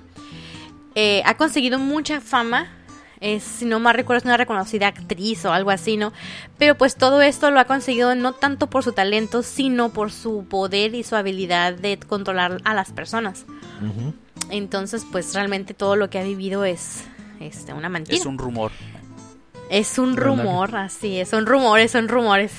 [0.95, 2.67] eh, ha conseguido mucha fama.
[3.25, 6.12] Es, si no mal recuerdo, es una reconocida actriz o algo así, ¿no?
[6.57, 10.45] Pero pues todo esto lo ha conseguido no tanto por su talento, sino por su
[10.49, 13.45] poder y su habilidad de controlar a las personas.
[14.49, 17.05] Entonces, pues realmente todo lo que ha vivido es
[17.39, 18.17] este, una mentira.
[18.17, 18.73] Es un rumor.
[19.69, 22.51] Es un rumor, así es, son rumores, son rumores.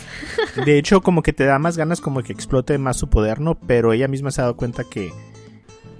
[0.64, 3.54] De hecho, como que te da más ganas como que explote más su poder, ¿no?
[3.54, 5.12] Pero ella misma se ha dado cuenta que,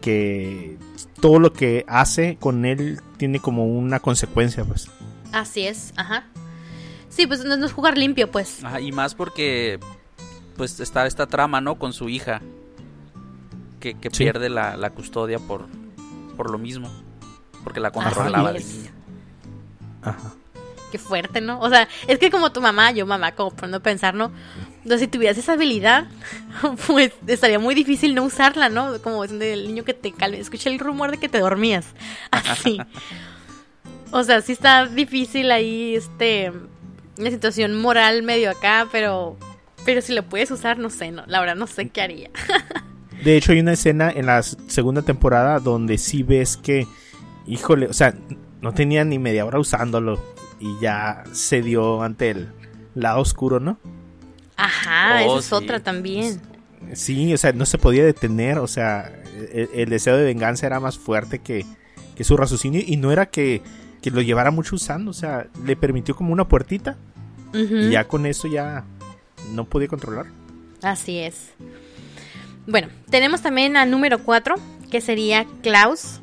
[0.01, 0.79] que
[1.25, 4.91] todo lo que hace con él tiene como una consecuencia, pues.
[5.33, 6.25] Así es, ajá.
[7.09, 8.63] Sí, pues no, no es jugar limpio, pues.
[8.63, 9.81] Ajá, y más porque
[10.59, 11.77] pues está esta trama, ¿no?
[11.79, 12.43] Con su hija.
[13.81, 14.25] Que, que Sí.
[14.25, 15.65] pierde la, la custodia por,
[16.37, 16.91] por lo mismo.
[17.65, 18.91] Porque la controlaba de niña.
[20.03, 20.35] Ajá.
[20.93, 21.59] Qué fuerte, ¿no?
[21.59, 24.31] O sea, es que como tu mamá, yo mamá, como por no pensar, ¿no?
[24.85, 26.07] Entonces, si tuvieras esa habilidad,
[26.87, 29.01] pues estaría muy difícil no usarla, ¿no?
[29.01, 30.39] Como el niño que te calme.
[30.39, 31.87] Escuché el rumor de que te dormías.
[32.31, 32.79] Así.
[34.11, 36.53] O sea, sí está difícil ahí, este,
[37.19, 39.37] una situación moral medio acá, pero,
[39.87, 42.31] pero si lo puedes usar, no sé, no, la verdad no sé qué haría.
[43.25, 46.87] De hecho, hay una escena en la segunda temporada donde sí ves que,
[47.47, 48.15] híjole, o sea,
[48.61, 50.21] no tenía ni media hora usándolo
[50.61, 52.53] y ya se dio ante el
[52.95, 53.79] lado oscuro, ¿no?
[54.57, 55.55] Ajá, Oh, esa es sí.
[55.55, 56.41] otra también.
[56.93, 59.11] Sí, o sea, no se podía detener, o sea,
[59.53, 61.65] el, el deseo de venganza era más fuerte que,
[62.15, 63.63] que su raciocinio y no era que,
[64.03, 66.97] que lo llevara mucho usando, o sea, le permitió como una puertita
[67.55, 68.85] y ya con eso ya
[69.53, 70.27] no podía controlar.
[70.83, 71.53] Así es.
[72.67, 74.57] Bueno, tenemos también a número 4,
[74.91, 76.21] que sería Klaus,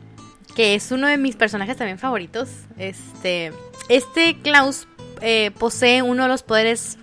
[0.55, 2.49] que es uno de mis personajes también favoritos.
[2.77, 3.53] Este,
[3.89, 4.87] este Klaus
[5.21, 6.97] eh, posee uno de los poderes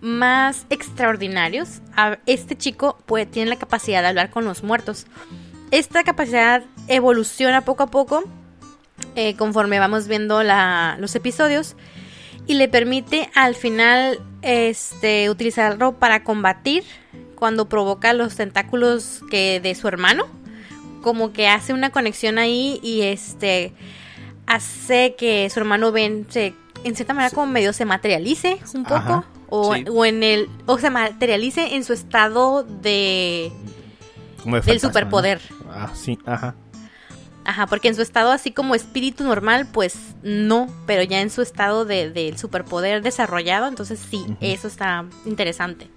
[0.00, 1.80] más extraordinarios.
[2.26, 5.06] Este chico pues, tiene la capacidad de hablar con los muertos.
[5.70, 8.24] Esta capacidad evoluciona poco a poco
[9.16, 11.76] eh, conforme vamos viendo la- los episodios
[12.46, 16.84] y le permite al final este, utilizarlo para combatir
[17.34, 20.26] cuando provoca los tentáculos que de su hermano.
[21.02, 23.72] Como que hace una conexión ahí y este
[24.46, 28.94] hace que su hermano Ben se, en cierta manera como medio se materialice un poco.
[28.96, 29.24] Ajá.
[29.50, 29.84] O, Sí.
[29.90, 30.48] o en el.
[30.66, 33.50] O se materialice en su estado de.
[34.42, 35.40] Como de del superpoder.
[35.50, 35.72] ¿no?
[35.72, 36.54] Ah, sí, ajá.
[37.44, 41.40] Ajá, porque en su estado así como espíritu normal, pues no, pero ya en su
[41.40, 45.88] estado de- del superpoder desarrollado, entonces sí, eso está interesante.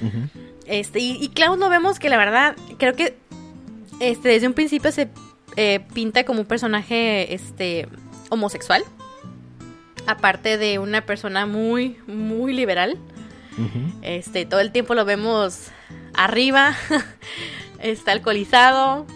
[0.00, 0.28] Ujú.
[0.66, 3.18] Este, y, y Klaus no vemos que la verdad, creo que
[3.98, 5.08] este, desde un principio se
[5.56, 7.88] eh, pinta como un personaje este,
[8.28, 8.84] homosexual.
[10.10, 12.98] Aparte de una persona muy, muy liberal.
[14.00, 15.68] Este, todo el tiempo lo vemos
[16.14, 16.74] arriba,
[17.78, 19.06] está alcoholizado,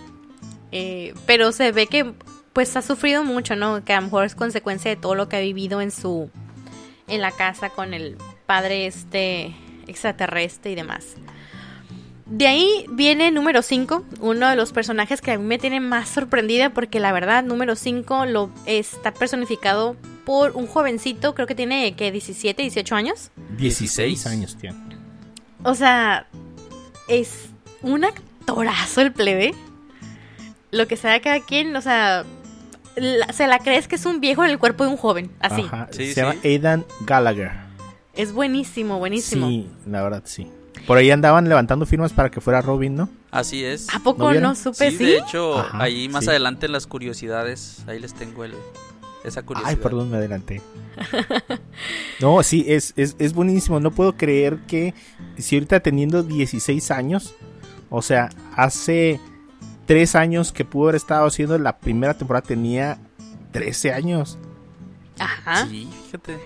[0.70, 2.12] eh, pero se ve que
[2.52, 3.85] pues ha sufrido mucho, ¿no?
[3.85, 6.30] Que a lo mejor es consecuencia de todo lo que ha vivido en su,
[7.09, 9.54] en la casa con el padre este
[9.87, 11.16] extraterrestre y demás.
[12.26, 16.08] De ahí viene número 5, uno de los personajes que a mí me tiene más
[16.08, 21.94] sorprendida porque la verdad número 5 lo está personificado por un jovencito, creo que tiene
[21.96, 23.30] que 17, 18 años.
[23.58, 24.78] 16 años tiene.
[25.64, 26.26] O sea,
[27.08, 27.50] es
[27.82, 29.54] un actorazo el plebe.
[30.70, 32.24] Lo que sea cada quien, o sea,
[32.96, 35.60] la- se la crees que es un viejo en el cuerpo de un joven, así.
[35.60, 36.20] Ajá, Sí, Se sí.
[36.22, 37.52] llama Aidan Gallagher.
[38.14, 39.46] Es buenísimo, buenísimo.
[39.48, 40.48] Sí, la verdad sí.
[40.86, 43.08] Por ahí andaban levantando firmas para que fuera Robin, ¿no?
[43.30, 43.92] Así es.
[43.94, 44.90] ¿A poco ¿No no, supe?
[44.90, 46.30] sí, Sí, de hecho, Ajá, ahí más sí.
[46.30, 48.54] adelante en las curiosidades, ahí les tengo el,
[49.24, 49.70] esa curiosidad.
[49.70, 50.60] Ay, perdón, me adelanté.
[52.20, 53.80] No, sí, es, es, es buenísimo.
[53.80, 54.94] No puedo creer que
[55.36, 57.34] si ahorita teniendo 16 años,
[57.90, 59.20] o sea, hace
[59.86, 62.98] 3 años que pudo haber estado haciendo la primera temporada, tenía
[63.52, 64.38] 13 años.
[65.18, 65.66] Ajá.
[65.66, 66.38] Sí, fíjate.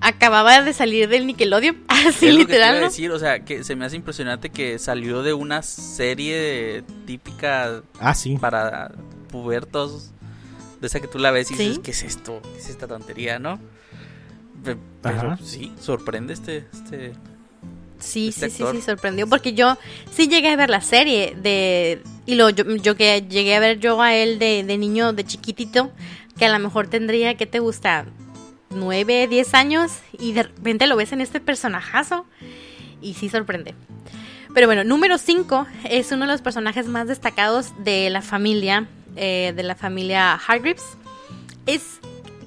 [0.00, 2.80] Acababa de salir del Nickelodeon, así Es lo que te iba a literal.
[2.80, 2.86] ¿no?
[2.86, 8.14] decir, o sea, que se me hace impresionante que salió de una serie típica Ah,
[8.14, 8.36] sí.
[8.38, 8.92] para
[9.30, 10.10] pubertos,
[10.80, 11.62] de esa que tú la ves y Sí.
[11.64, 12.40] dices, ¿qué es esto?
[12.42, 13.58] ¿Qué es esta tontería, no?
[14.64, 15.38] Pe- Pero Ajá.
[15.42, 17.12] sí, sorprende este, este...
[17.98, 18.76] Sí, este sí, sí, actor.
[18.76, 19.26] sí, sorprendió.
[19.26, 19.76] Porque yo
[20.12, 22.00] sí llegué a ver la serie de.
[22.26, 25.24] Y lo, yo, yo que llegué a ver yo a él de, de niño, de
[25.24, 25.90] chiquitito,
[26.38, 28.06] que a lo mejor tendría, ¿qué te gusta?
[28.70, 29.92] 9, 10 años.
[30.18, 32.26] Y de repente lo ves en este personajazo.
[33.00, 33.74] Y sí sorprende.
[34.54, 39.52] Pero bueno, número 5 es uno de los personajes más destacados de la familia, eh,
[39.54, 40.84] de la familia Hargreaves.
[41.66, 42.00] Es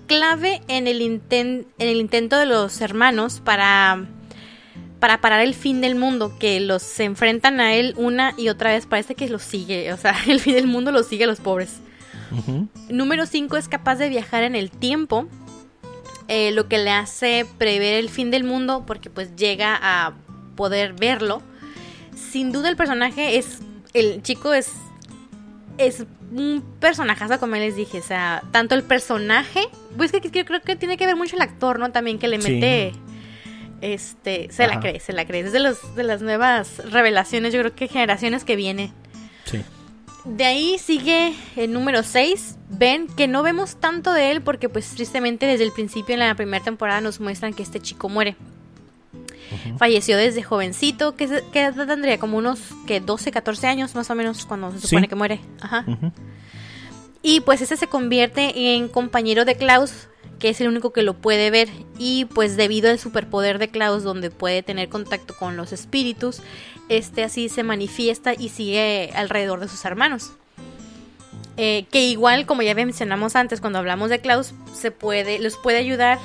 [0.07, 4.05] clave en el, inten- en el intento de los hermanos para
[4.99, 8.69] para parar el fin del mundo, que los se enfrentan a él una y otra
[8.69, 11.39] vez, parece que los sigue, o sea, el fin del mundo los sigue a los
[11.39, 11.79] pobres.
[12.87, 15.27] Número 5 es capaz de viajar en el tiempo,
[16.33, 20.13] eh, lo que le hace prever el fin del mundo porque pues llega a
[20.55, 21.41] poder verlo.
[22.15, 23.59] Sin duda el personaje es,
[23.93, 24.71] el chico es,
[25.77, 29.59] es un personajazo como les dije, o sea, tanto el personaje,
[29.97, 31.91] pues que, que- creo que tiene que ver mucho el actor, ¿no?
[31.91, 32.51] También que le Sí.
[32.53, 32.93] mete...
[33.81, 35.41] Este, se la cree, se la cree.
[35.41, 38.93] Es de, los, de las nuevas revelaciones, yo creo que generaciones que vienen.
[39.45, 39.61] Sí.
[40.23, 44.87] De ahí sigue el número 6, Ben, que no vemos tanto de él porque pues
[44.91, 48.35] tristemente desde el principio en la primera temporada nos muestran que este chico muere.
[49.77, 54.15] Falleció desde jovencito, que, se- que tendría como unos que 12, 14 años más o
[54.15, 54.87] menos cuando se Sí.
[54.87, 55.41] supone que muere.
[55.59, 55.85] Ajá.
[57.21, 60.07] Y pues ese se convierte en compañero de Klaus,
[60.39, 61.67] que es el único que lo puede ver.
[61.99, 66.41] Y pues debido al superpoder de Klaus, donde puede tener contacto con los espíritus,
[66.87, 70.31] este así se manifiesta y sigue alrededor de sus hermanos.
[71.57, 75.77] Eh, que igual, como ya mencionamos antes, cuando hablamos de Klaus, se puede, los puede
[75.77, 76.19] ayudar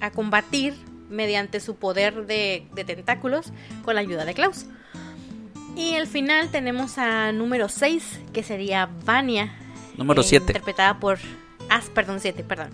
[0.00, 0.74] a combatir
[1.08, 3.52] mediante su poder de, de tentáculos
[3.84, 4.66] con la ayuda de Klaus.
[5.76, 9.52] Y al final tenemos a número 6, que sería Vania,
[9.96, 10.46] Número eh, 7.
[10.46, 11.18] Interpretada por.
[11.68, 12.70] Ah, perdón, 7, perdón.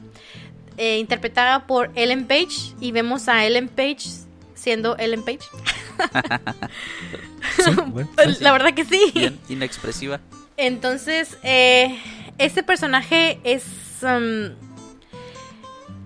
[0.77, 2.75] Eh, interpretada por Ellen Page.
[2.81, 4.09] Y vemos a Ellen Page
[4.55, 5.41] siendo Ellen Page.
[7.57, 8.45] Sí, bueno, sí, sí.
[8.45, 9.13] La verdad que sí.
[9.15, 10.21] Bien inexpresiva.
[10.57, 11.99] Entonces, eh,
[12.39, 13.65] este personaje es.
[14.03, 14.55] um,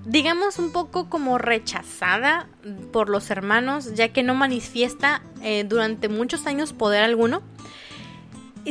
[0.07, 2.49] digamos un poco como rechazada
[2.93, 7.43] por los hermanos, ya que no manifiesta eh, durante muchos años poder alguno.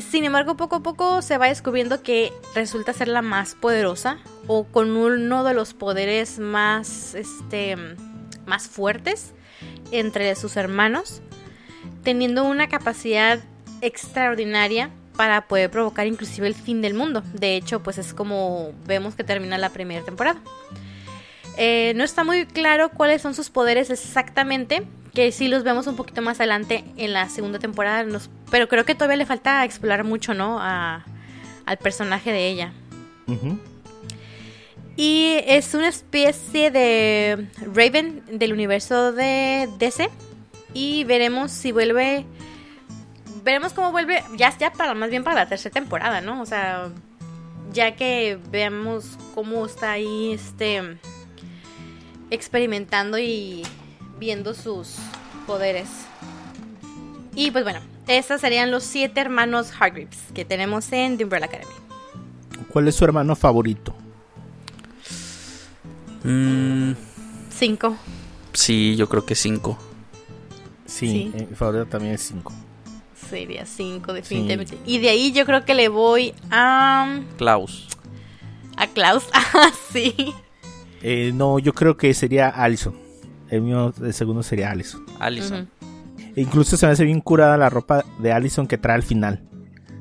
[0.10, 4.66] Sin embargo, poco a poco se va descubriendo que resulta ser la más poderosa o
[4.66, 7.78] con uno de los poderes más, este,
[8.46, 9.34] más fuertes
[9.92, 11.22] entre sus hermanos,
[12.04, 13.40] teniendo una capacidad
[13.82, 17.24] extraordinaria para poder provocar inclusive el fin del mundo.
[17.34, 20.40] De hecho, pues es como vemos que termina la primera temporada.
[21.58, 25.96] Eh, no está muy claro cuáles son sus poderes exactamente, que sí los vemos un
[25.96, 28.06] poquito más adelante en la segunda temporada,
[28.52, 30.60] pero creo que todavía le falta explorar mucho, ¿no?
[30.62, 32.74] al personaje de ella.
[34.98, 40.10] Y es una especie de Raven del universo de DC.
[40.74, 42.26] Y veremos si vuelve.
[43.46, 44.24] Veremos cómo vuelve.
[44.36, 46.42] Ya, ya para más bien para la tercera temporada, ¿no?
[46.42, 46.90] O sea.
[47.72, 50.98] Ya que veamos cómo está ahí este.
[52.32, 53.64] experimentando y
[54.18, 54.96] viendo sus
[55.46, 55.88] poderes.
[57.36, 61.74] Y pues bueno, estos serían los siete hermanos Hargreaves que tenemos en The Umbrella Academy.
[62.70, 63.94] ¿Cuál es su hermano favorito?
[66.24, 66.94] Mm.
[67.50, 67.98] Cinco.
[68.54, 69.78] Sí, yo creo que cinco.
[70.86, 72.54] Sí, eh, mi favorito también es cinco.
[73.30, 74.78] Sería cinco, definitivamente.
[74.86, 77.22] Y de ahí yo creo que le voy a.
[77.38, 77.88] Klaus.
[78.78, 80.34] A Klaus, ah, sí.
[81.02, 82.96] Eh, no, yo creo que sería Allison.
[83.50, 85.06] El mío, el segundo sería Allison.
[85.20, 85.70] Allison.
[86.36, 89.44] incluso se me hace bien curada la ropa de Allison que trae al final.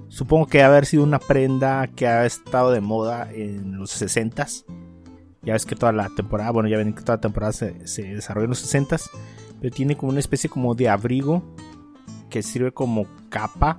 [0.08, 4.64] Supongo que haber sido una prenda que ha estado de moda en los 60s.
[5.42, 8.02] Ya ves que toda la temporada, bueno, ya ven que toda la temporada se, se
[8.14, 9.10] desarrolla en los 60s.
[9.60, 11.42] Pero tiene como una especie como de abrigo
[12.34, 13.78] que sirve como capa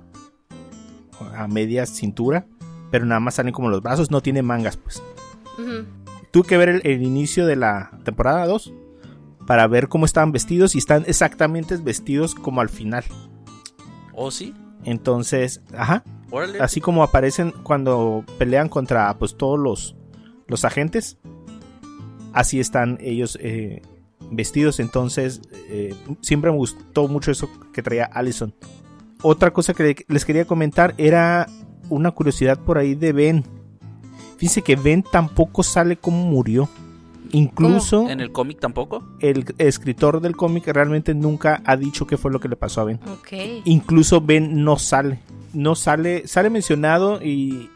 [1.36, 2.46] a media cintura.
[2.90, 5.02] Pero nada más salen como los brazos, no tiene mangas, pues.
[6.30, 8.72] Tuve que ver el, el, inicio de la temporada 2
[9.46, 13.04] para ver cómo estaban vestidos y están exactamente vestidos como al final.
[14.14, 14.54] ¿Oh, sí?
[14.84, 16.02] Entonces, ajá.
[16.58, 19.96] Así como aparecen cuando pelean contra pues todos los,
[20.46, 21.18] los agentes.
[22.32, 23.82] Así están ellos eh,
[24.30, 24.80] vestidos.
[24.80, 28.54] Entonces, eh, siempre me gustó mucho eso que traía Allison.
[29.22, 31.46] Otra cosa que les quería comentar era
[31.88, 33.44] una curiosidad por ahí de Ben.
[34.36, 36.68] Fíjense que Ben tampoco sale como murió.
[37.32, 38.08] Incluso.
[38.08, 39.02] ¿En el cómic tampoco?
[39.20, 42.84] El escritor del cómic realmente nunca ha dicho qué fue lo que le pasó a
[42.84, 43.00] Ben.
[43.20, 43.62] Okay.
[43.64, 45.18] Incluso Ben no sale.
[45.52, 46.26] No sale.
[46.26, 47.70] Sale mencionado y.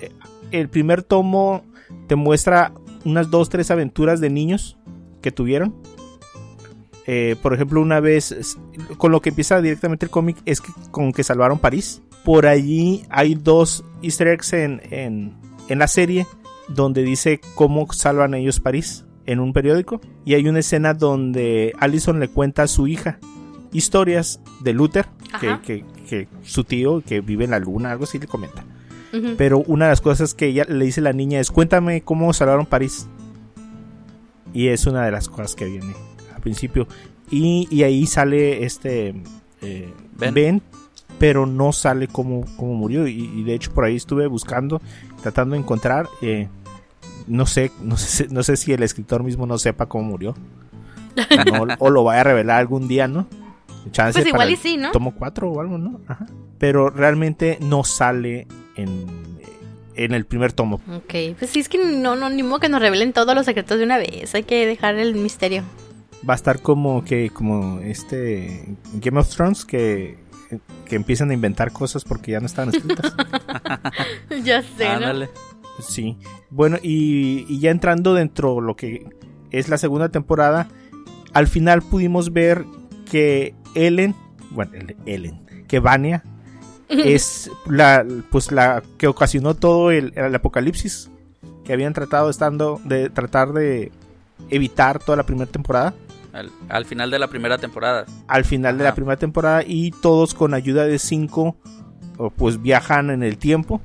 [0.00, 0.10] Eh,
[0.50, 1.62] el primer tomo
[2.06, 2.72] te muestra
[3.04, 4.76] unas dos, tres aventuras de niños
[5.22, 5.74] que tuvieron.
[7.06, 8.56] Eh, por ejemplo, una vez.
[8.98, 12.02] Con lo que empieza directamente el cómic es que con que salvaron París.
[12.24, 15.36] Por allí hay dos easter eggs en, en,
[15.68, 16.26] en la serie
[16.68, 20.00] donde dice cómo salvan ellos París en un periódico.
[20.24, 23.18] Y hay una escena donde Allison le cuenta a su hija
[23.72, 25.06] historias de Luther,
[25.40, 28.64] que, que, su tío que vive en la luna, algo así le comenta.
[29.38, 32.32] Pero una de las cosas que ella le dice a la niña es, cuéntame cómo
[32.34, 33.08] salvaron París.
[34.52, 35.94] Y es una de las cosas que viene
[36.46, 36.86] principio.
[37.28, 39.14] Y, y ahí sale este
[39.60, 40.62] eh, ben.
[41.18, 43.08] pero no sale cómo, cómo murió.
[43.08, 44.80] Y, y, de hecho por ahí estuve buscando,
[45.22, 46.08] tratando de encontrar.
[46.22, 46.48] Eh,
[47.26, 50.34] no sé, no sé, no sé si el escritor mismo no sepa cómo murió.
[51.50, 53.26] No, o lo vaya a revelar algún día, ¿no?
[53.90, 54.90] Chance pues igual y sí, ¿no?
[54.92, 56.02] Tomo 4 o algo, ¿no?
[56.06, 56.26] Ajá.
[56.58, 59.06] Pero realmente no sale en,
[59.94, 60.82] en el primer tomo.
[60.94, 63.78] Ok, pues sí, es que no, no, ni modo que nos revelen todos los secretos
[63.78, 64.34] de una vez.
[64.34, 65.62] Hay que dejar el misterio.
[66.28, 70.18] Va a estar como que, como este Game of Thrones que,
[70.84, 73.14] que empiezan a inventar cosas porque ya no estaban escritas.
[74.44, 75.28] ya sé, Ándale.
[75.80, 76.16] Sí.
[76.50, 79.06] Bueno, y, ya entrando dentro de lo que
[79.50, 80.68] es la segunda temporada,
[81.32, 82.64] al final pudimos ver
[83.10, 84.14] que Ellen,
[84.50, 84.72] bueno,
[85.04, 86.24] Ellen, que Vania
[86.88, 91.10] es la, pues la que ocasionó todo el, apocalipsis
[91.64, 93.90] que habían tratado estando de tratar de
[94.50, 95.94] evitar toda la primera temporada.
[96.68, 98.06] Al, final de la primera temporada.
[98.28, 101.56] Al final de la primera temporada y todos con ayuda de cinco
[102.36, 103.80] pues viajan en el tiempo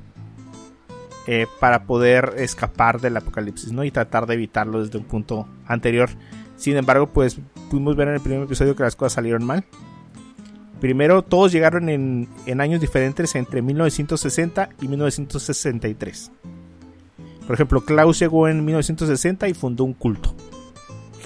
[1.26, 3.84] eh, para poder escapar del apocalipsis, ¿no?
[3.84, 6.10] Y tratar de evitarlo desde un punto anterior.
[6.56, 7.38] Sin embargo, pues
[7.70, 9.64] pudimos ver en el primer episodio que las cosas salieron mal.
[10.80, 12.28] Primero, todos llegaron en,
[12.60, 16.32] años diferentes entre 1960 y 1963.
[17.46, 20.34] Por ejemplo, Klaus llegó en 1960 y fundó un culto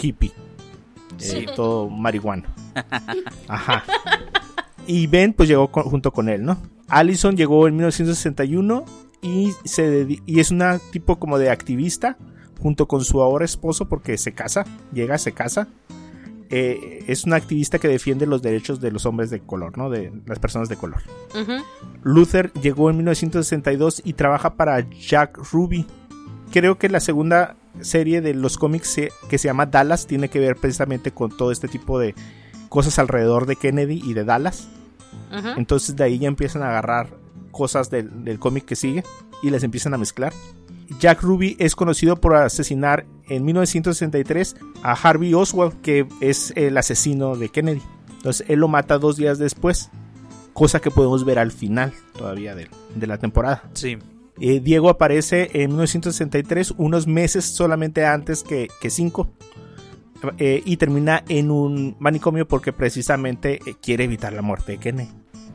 [0.01, 0.33] hippie.
[1.21, 2.45] Eh, todo marihuana.
[3.49, 3.85] Ajá.
[4.87, 6.59] Y Ben pues llegó junto con él, ¿no?
[6.89, 8.85] Allison llegó en 1961
[9.23, 12.17] y, se y es una tipo como de activista
[12.61, 15.69] junto con su ahora esposo porque se casa, llega, se casa.
[16.51, 19.91] eh, es una activista que defiende los derechos de los hombres de color, ¿no?
[19.91, 21.03] De las personas de color.
[22.03, 25.87] Luther llegó en 1962 y trabaja para Jack Ruby.
[26.53, 28.97] Creo que la segunda serie de los cómics
[29.29, 32.14] que se llama Dallas tiene que ver precisamente con todo este tipo de
[32.68, 34.68] cosas alrededor de Kennedy y de Dallas.
[35.57, 37.09] Entonces de ahí ya empiezan a agarrar
[37.51, 39.03] cosas del, del cómic que sigue
[39.43, 40.33] y las empiezan a mezclar.
[41.01, 47.37] Jack Ruby es conocido por asesinar en 1963 a Harvey Oswald, que es el asesino
[47.37, 47.83] de Kennedy.
[48.16, 49.91] Entonces él lo mata dos días después,
[50.53, 53.64] cosa que podemos ver al final todavía de, de la temporada.
[53.74, 53.99] Sí.
[54.41, 59.28] Eh, Diego aparece en 1963, unos meses solamente antes que, que cinco.
[60.39, 65.09] eh, y termina en un manicomio porque precisamente eh, quiere evitar la muerte de Kennedy.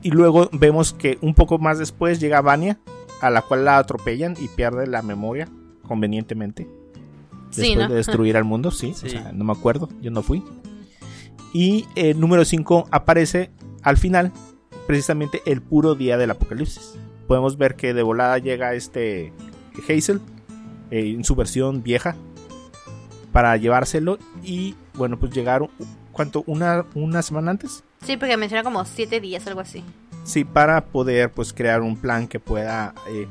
[0.03, 2.79] Y luego vemos que un poco más después llega Vania,
[3.21, 5.47] a la cual la atropellan y pierde la memoria
[5.87, 6.67] convenientemente.
[7.51, 7.89] Sí, Después ¿no?
[7.89, 9.07] de destruir al mundo, sí, Sí.
[9.07, 10.43] O sea, no me acuerdo, yo no fui.
[11.53, 13.51] Y el número 5 aparece
[13.83, 14.31] al final,
[14.87, 16.95] precisamente el puro día del apocalipsis.
[17.31, 19.31] Podemos ver que de volada llega este
[19.87, 20.19] Hazel
[20.89, 22.13] eh, en su versión vieja
[23.31, 25.69] para llevárselo y bueno, pues llegaron
[26.11, 26.43] ¿cuánto?
[26.45, 27.85] Una, una semana antes.
[28.05, 29.81] Sí, porque menciona como siete días, algo así.
[30.25, 33.29] Sí, para poder pues crear un plan que pueda eh,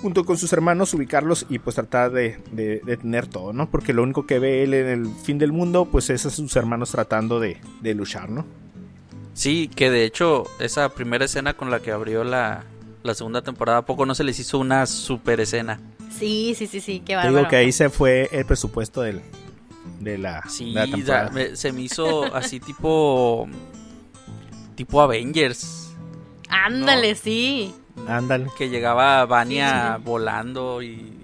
[0.00, 3.70] junto con sus hermanos ubicarlos y pues tratar de, de, de tener todo, ¿no?
[3.70, 6.56] Porque lo único que ve él en el fin del mundo pues es a sus
[6.56, 8.44] hermanos tratando de, de luchar, ¿no?
[9.32, 12.64] Sí, que de hecho esa primera escena con la que abrió la,
[13.02, 15.80] la segunda temporada, ¿a poco no se les hizo una super escena?
[16.18, 17.36] Sí, sí, sí, sí, qué bárbaro.
[17.38, 19.20] digo que ahí se fue el presupuesto del,
[20.00, 21.30] de la, Sí, de la da- temporada.
[21.30, 23.48] me- se me hizo así tipo...
[24.74, 25.92] Tipo Avengers.
[26.48, 27.74] Ándale, sí.
[28.08, 28.46] Ándale.
[28.56, 30.08] Que llegaba Vania Sí, sí.
[30.08, 31.21] volando y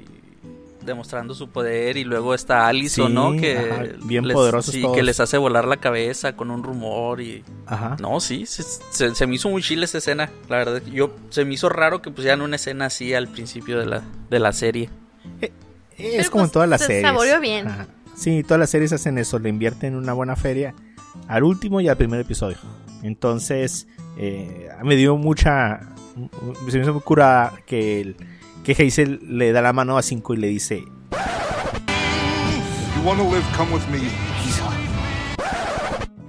[0.88, 3.32] demostrando su poder y luego está Allison, Sí, ¿no?
[3.32, 4.96] Que ajá, bien les, poderosos sí, todos.
[4.96, 7.96] que les hace volar la cabeza con un rumor y Ajá.
[8.00, 10.82] no, sí, se, se- se me hizo muy chile esa escena, la verdad.
[10.86, 14.38] Yo se me hizo raro que pusieran una escena así al principio de la de
[14.40, 14.90] la serie.
[15.40, 15.50] Es
[15.96, 17.02] Pero, como en pues, todas las se series.
[17.02, 17.66] saboreó bien.
[17.68, 17.86] Ajá.
[18.16, 20.74] Sí, todas las series hacen eso, le invierten una buena feria
[21.28, 22.56] al último y al primer episodio.
[23.02, 23.86] Entonces,
[24.16, 25.80] eh, me dio mucha.
[26.68, 28.16] Se me hizo muy cura que, el,
[28.74, 30.90] que Hazel le da la mano a Cinco y le dice: You
[33.02, 34.00] want to live, come with me.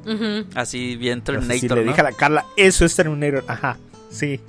[0.09, 0.47] Ujú.
[0.55, 3.43] Así bien Terminator, sí, le dije a la Carla: Eso es Terminator.
[3.47, 3.77] Ajá,
[4.09, 4.39] sí.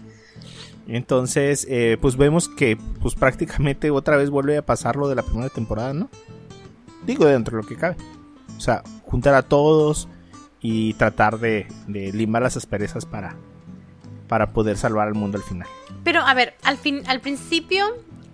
[0.86, 5.22] Entonces, eh, pues vemos que pues prácticamente otra vez vuelve a pasar lo de la
[5.22, 6.09] primera temporada, ¿no?
[7.05, 7.97] Digo, dentro de lo que cabe.
[8.57, 10.07] O sea, juntar a todos
[10.61, 13.34] y tratar de, de limar las asperezas para,
[14.28, 15.66] para poder salvar al mundo al final.
[16.11, 17.84] Pero a ver, al fin, al principio,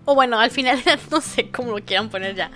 [0.07, 0.79] o bueno, al final,
[1.11, 2.51] no sé cómo lo quieran poner ya.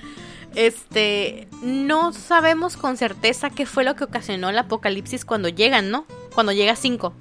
[0.54, 6.06] Este, no sabemos con certeza qué fue lo que ocasionó el apocalipsis cuando llegan, ¿no?
[6.34, 7.12] Cuando llega 5.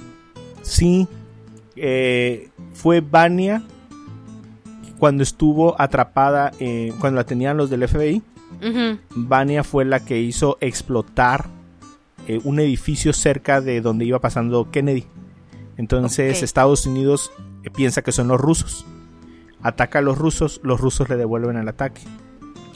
[0.61, 1.09] Sí,
[1.75, 3.63] eh, fue Vania
[4.97, 8.23] cuando estuvo atrapada, eh, cuando la tenían los del FBI.
[9.09, 11.47] Vania fue la que hizo explotar
[12.29, 15.03] eh, un edificio cerca de donde iba pasando Kennedy.
[15.75, 16.43] Entonces.
[16.43, 17.29] Estados Unidos
[17.69, 18.85] piensa que son los rusos.
[19.61, 22.01] Ataca a los rusos, los rusos le devuelven el ataque.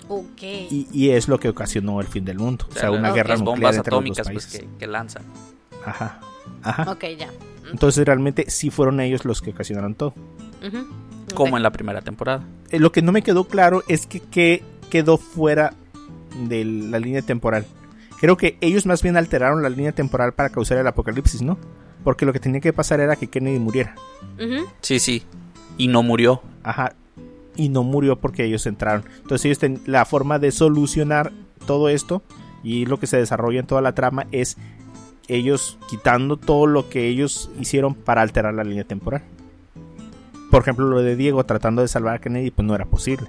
[0.09, 0.41] Ok.
[0.41, 2.67] Y, y es lo que ocasionó el fin del mundo.
[2.69, 4.61] O sea, una guerra nuclear bombas entre los dos atómicas pues, países.
[4.61, 5.23] que, que lanzan.
[5.85, 6.19] Ajá.
[6.61, 6.91] Ajá.
[6.91, 7.29] Ok, ya.
[7.71, 10.13] Entonces realmente sí fueron ellos los que ocasionaron todo.
[10.65, 10.85] Ujú.
[11.33, 12.45] Como en la primera temporada.
[12.69, 15.73] Eh, lo que no me quedó claro es que qué quedó fuera
[16.47, 17.65] de la línea temporal.
[18.19, 21.57] Creo que ellos más bien alteraron la línea temporal para causar el apocalipsis, ¿no?
[22.03, 23.95] Porque lo que tenía que pasar era que Kennedy muriera.
[24.81, 25.23] Sí, sí.
[25.77, 26.41] Y no murió.
[26.63, 26.93] Ajá.
[27.55, 29.03] Y no murió porque ellos entraron.
[29.21, 31.31] Entonces ellos ten- la forma de solucionar
[31.65, 32.21] todo esto
[32.63, 34.57] y lo que se desarrolla en toda la trama es
[35.27, 39.23] ellos quitando todo lo que ellos hicieron para alterar la línea temporal.
[40.51, 43.27] Por ejemplo, lo de Diego tratando de salvar a Kennedy, pues no era posible.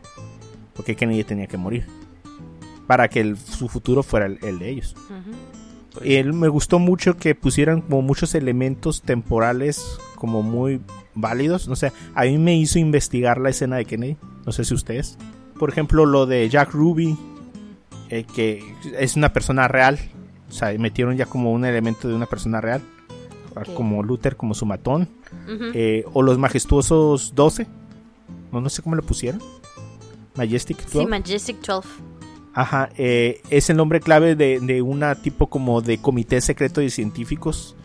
[0.75, 1.87] Porque Kennedy tenía que morir.
[2.87, 4.95] Para que el- su futuro fuera el, el de ellos.
[4.95, 5.11] Pues,
[6.03, 10.80] Él me gustó mucho que pusieran como muchos elementos temporales como muy
[11.14, 11.68] válidos.
[11.68, 14.16] No sé, a mí me hizo investigar la escena de Kennedy.
[14.45, 15.16] No sé si ustedes.
[15.59, 17.16] Por ejemplo, lo de Jack Ruby,
[18.11, 18.62] eh, que
[18.99, 19.99] es una persona real.
[20.49, 22.82] O sea, metieron ya como un elemento de una persona real.
[23.57, 23.74] Ok.
[23.74, 25.09] Como Luther, como su matón.
[25.74, 27.66] Eh, o los majestuosos 12.
[28.53, 29.40] No, no sé cómo le pusieron.
[30.36, 30.99] Majestic 12.
[30.99, 31.88] Sí, Majestic 12.
[32.55, 36.90] Ajá, eh, es el nombre clave de, de una tipo como de comité secreto de
[36.90, 37.76] científicos,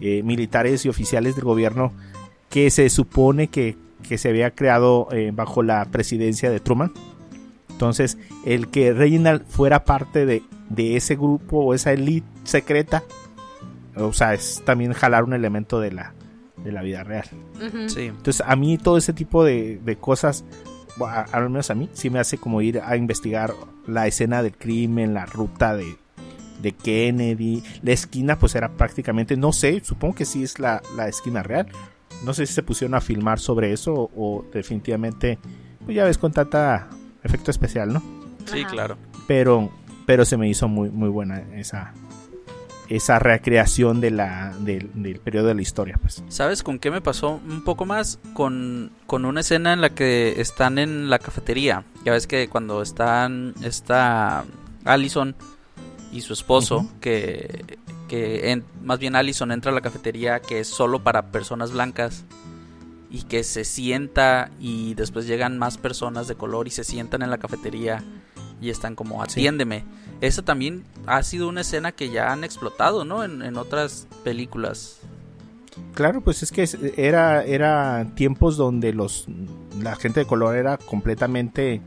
[0.00, 1.92] eh, militares y oficiales del gobierno
[2.50, 6.92] que se supone que, que se había creado eh, bajo la presidencia de Truman.
[7.70, 13.02] Entonces, el que Reginald fuera parte de, de ese grupo o esa elite secreta.
[13.96, 16.12] O sea, es también jalar un elemento de la,
[16.62, 17.24] de la vida real.
[17.86, 18.02] Sí.
[18.02, 20.44] Entonces, a mí todo ese tipo de, de cosas,
[21.06, 23.52] a- al menos a mí, sí me hace como ir a investigar
[23.86, 25.96] la escena del crimen, la ruta de,
[26.62, 27.62] de Kennedy.
[27.82, 31.66] La esquina, pues era prácticamente, no sé, supongo que sí es la, la esquina real.
[32.24, 35.38] No sé si se pusieron a filmar sobre eso o, o definitivamente,
[35.84, 36.88] pues ya ves, con tanta
[37.22, 38.02] efecto especial, ¿no?
[38.44, 38.96] Sí, claro.
[39.26, 39.70] Pero,
[40.06, 41.94] pero se me hizo muy, muy buena esa,
[42.90, 46.22] esa recreación de la, del, del periodo de la historia, pues.
[46.28, 48.18] ¿Sabes con qué me pasó un poco más?
[48.34, 51.84] Con, con una escena en la que están en la cafetería.
[52.04, 54.44] Ya ves que cuando están está
[54.84, 55.34] Allison
[56.12, 57.64] y su esposo, que,
[58.08, 62.24] que en- más bien Allison entra a la cafetería que es solo para personas blancas
[63.08, 67.30] y que se sienta y después llegan más personas de color y se sientan en
[67.30, 68.02] la cafetería
[68.60, 69.40] y están como Sí.
[70.20, 73.24] Esa también ha sido una escena que ya han explotado, ¿no?
[73.24, 74.98] En, en otras películas.
[75.94, 79.26] Claro, pues es que era, era tiempos donde los
[79.80, 81.80] la gente de color era completamente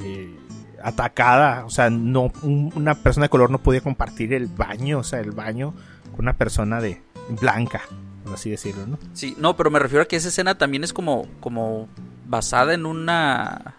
[0.00, 0.34] eh,
[0.82, 1.64] atacada.
[1.64, 5.20] O sea, no un- una persona de color no podía compartir el baño, o sea,
[5.20, 5.74] el baño
[6.10, 7.02] con una persona de
[7.40, 7.82] blanca,
[8.24, 8.98] por así decirlo, ¿no?
[9.12, 11.88] Sí, no, pero me refiero a que esa escena también es como, como
[12.26, 13.76] basada en una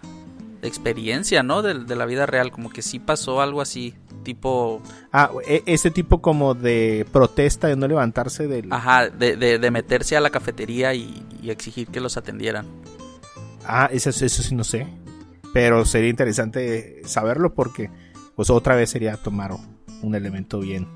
[0.68, 1.62] experiencia, ¿no?
[1.62, 3.94] De, de la vida real, como que sí pasó algo así,
[4.24, 8.72] tipo, Ah, e- ese tipo como de protesta de no levantarse del...
[8.72, 12.66] ajá, de, de, de meterse a la cafetería y, y exigir que los atendieran.
[13.66, 14.88] Ah, eso, eso sí no sé.
[15.54, 17.90] Pero sería interesante saberlo porque
[18.36, 19.52] pues otra vez sería tomar
[20.02, 20.88] un elemento bien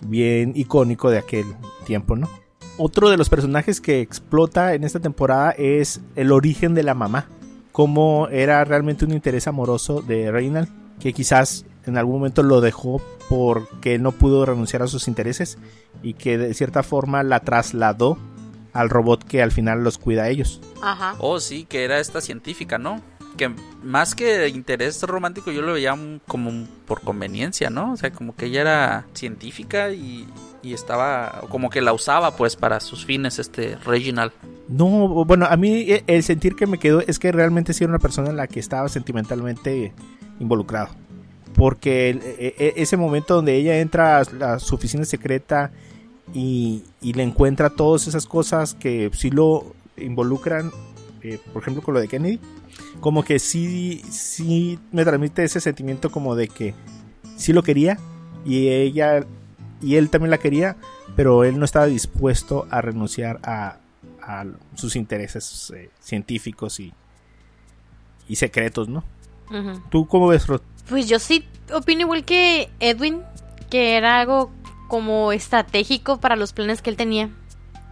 [0.00, 1.46] bien icónico de aquel
[1.86, 2.28] tiempo, ¿no?
[2.76, 7.28] Otro de los personajes que explota en esta temporada es el origen de la mamá.
[7.72, 10.68] Cómo era realmente un interés amoroso de Reynald,
[11.00, 15.58] que quizás en algún momento lo dejó porque no pudo renunciar a sus intereses
[16.02, 18.18] y que de cierta forma la trasladó
[18.72, 20.60] al robot que al final los cuida a ellos.
[20.82, 21.14] Ajá.
[21.18, 23.00] Oh, sí, que era esta científica, ¿no?
[23.36, 23.50] Que
[23.82, 25.96] más que interés romántico yo lo veía
[26.28, 27.92] como un- por conveniencia, ¿no?
[27.92, 30.26] O sea, como que ella era científica y,
[30.62, 34.32] y estaba, como que la usaba pues para sus fines, este Reginald.
[34.68, 37.90] No, bueno, a mí eh, el sentir que me quedó es que realmente sí era
[37.90, 39.92] una persona en la que estaba sentimentalmente
[40.40, 40.88] involucrado.
[41.54, 45.70] Porque el- e- e- ese momento donde ella entra a su oficina secreta
[46.32, 50.70] y, y le encuentra todas esas cosas que sí lo involucran,
[51.22, 52.40] eh, por ejemplo con lo de Kennedy,
[53.00, 56.74] como que sí, sí me transmite ese sentimiento como de que
[57.36, 57.98] sí lo quería
[58.46, 59.24] y ella
[59.82, 60.76] y él también la quería,
[61.16, 63.76] pero él no estaba dispuesto a renunciar a,
[64.22, 66.92] a sus intereses eh, científicos y,
[68.28, 69.04] y secretos, ¿no?
[69.90, 70.62] ¿Tú cómo ves, Rod?
[70.88, 73.22] Pues yo sí opino igual que Edwin,
[73.68, 74.50] que era algo
[74.88, 77.30] como estratégico para los planes que él tenía.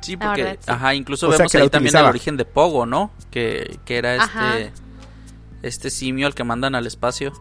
[0.00, 0.70] Sí, porque, verdad, sí.
[0.70, 3.10] ajá, incluso O vemos ahí también el origen de Pogo, ¿no?
[3.30, 4.72] Que, que era este,
[5.62, 7.32] este simio al que mandan al espacio.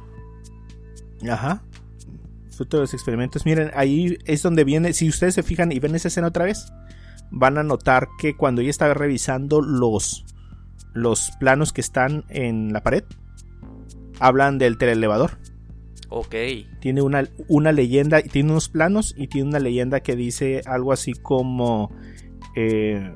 [1.30, 1.62] Ajá.
[2.60, 3.46] Fruto de los experimentos.
[3.46, 4.92] Miren, ahí es donde viene.
[4.92, 6.74] Si ustedes se fijan y ven esa escena otra vez,
[7.32, 10.26] van a notar que cuando ella está revisando los,
[10.94, 13.06] los planos que están en la pared,
[14.20, 15.38] hablan del teleelevador.
[16.10, 16.36] Ok.
[16.82, 21.14] Tiene una, una leyenda, tiene unos planos y tiene una leyenda que dice algo así
[21.14, 21.96] como.
[22.58, 23.16] eh,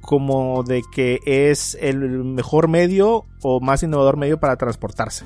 [0.00, 5.24] como de que es el mejor medio o más innovador medio para transportarse.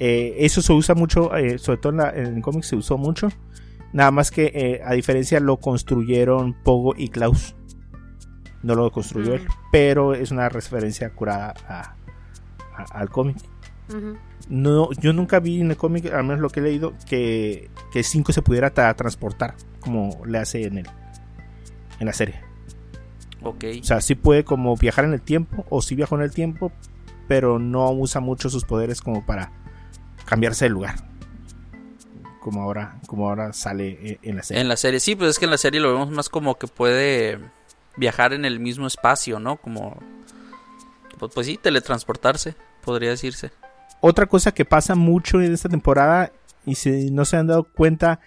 [0.00, 2.98] Eh, eso se usa mucho, eh, sobre todo en, la- en el cómic se usó
[2.98, 3.28] mucho.
[3.92, 7.54] Nada más que eh, a diferencia lo construyeron Pogo y Klaus.
[8.62, 11.94] No lo construyó él, pero es una referencia curada a-
[12.76, 13.36] a- al cómic.
[14.48, 18.02] No, yo nunca vi en el cómic, al menos lo que he leído, que, que
[18.02, 20.86] 5 se pudiera ta- transportar como le hace en el
[22.00, 22.40] en la serie.
[23.42, 23.64] Ok.
[23.80, 26.72] O sea, sí puede como viajar en el tiempo, o sí viajó en el tiempo,
[27.28, 29.52] pero no usa mucho sus poderes como para
[30.24, 30.96] cambiarse de lugar.
[32.40, 34.60] Como ahora, como ahora sale eh, en la serie.
[34.60, 36.66] En la serie, sí, pues es que en la serie lo vemos más como que
[36.66, 37.38] puede
[37.96, 39.56] viajar en el mismo espacio, ¿no?
[39.56, 39.96] Como,
[41.18, 43.50] pues, pues sí, teletransportarse, podría decirse.
[44.00, 46.32] Otra cosa que pasa mucho en esta temporada,
[46.66, 48.20] y si no se han dado cuenta,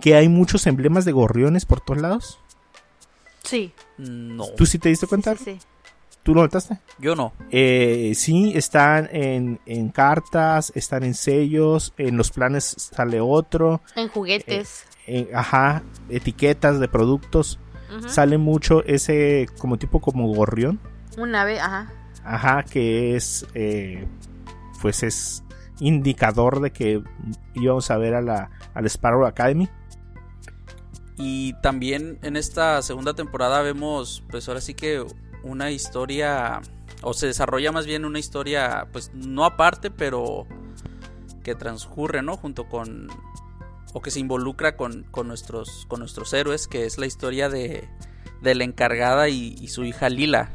[0.00, 2.38] que hay muchos emblemas de gorriones por todos lados.
[3.42, 3.72] Sí.
[3.98, 5.36] No, ¿Tú sí te diste cuenta?
[5.36, 5.58] Sí, sí.
[6.28, 6.76] ¿Tú lo notaste?
[6.98, 7.32] yo no.
[7.50, 14.08] Eh, sí, están en, en cartas, están en sellos, en los planes sale otro, En
[14.08, 14.84] juguetes.
[15.06, 17.58] en- ajá, etiquetas de productos,
[17.96, 18.10] Ujú.
[18.10, 20.78] sale mucho ese como tipo como gorrión,
[21.16, 21.90] Un ave, ajá.
[22.24, 24.06] ajá, que es, eh,
[24.82, 25.42] pues es
[25.80, 27.02] indicador de que
[27.54, 29.66] íbamos a ver a la, a la Sparrow Academy.
[31.16, 35.06] Y también en esta segunda temporada vemos, pues ahora sí que
[35.42, 36.60] una historia,
[37.02, 40.46] o se desarrolla más bien una historia, pues no aparte, pero
[41.42, 42.36] que transcurre, ¿no?
[42.36, 43.08] Junto con,
[43.92, 47.88] o que se involucra con, con nuestros, con nuestros héroes, que es la historia de,
[48.42, 50.52] de la encargada y, y su hija Lila,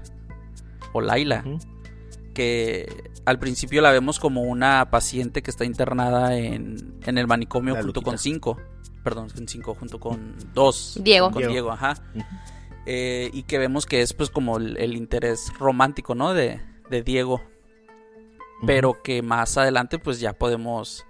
[0.94, 1.44] o Laila,
[2.34, 7.74] que al principio la vemos como una paciente que está internada en, en el manicomio
[7.74, 8.60] La junto con cinco.
[9.04, 10.98] Perdón, con cinco, junto con dos.
[11.02, 11.30] Diego.
[11.32, 11.52] Con Diego.
[11.52, 11.96] Diego, ajá.
[12.86, 16.34] Eh, y que vemos que es pues como el, el interés romántico, ¿no?
[16.34, 17.42] De, de Diego.
[18.66, 21.06] Pero que más adelante pues ya podemos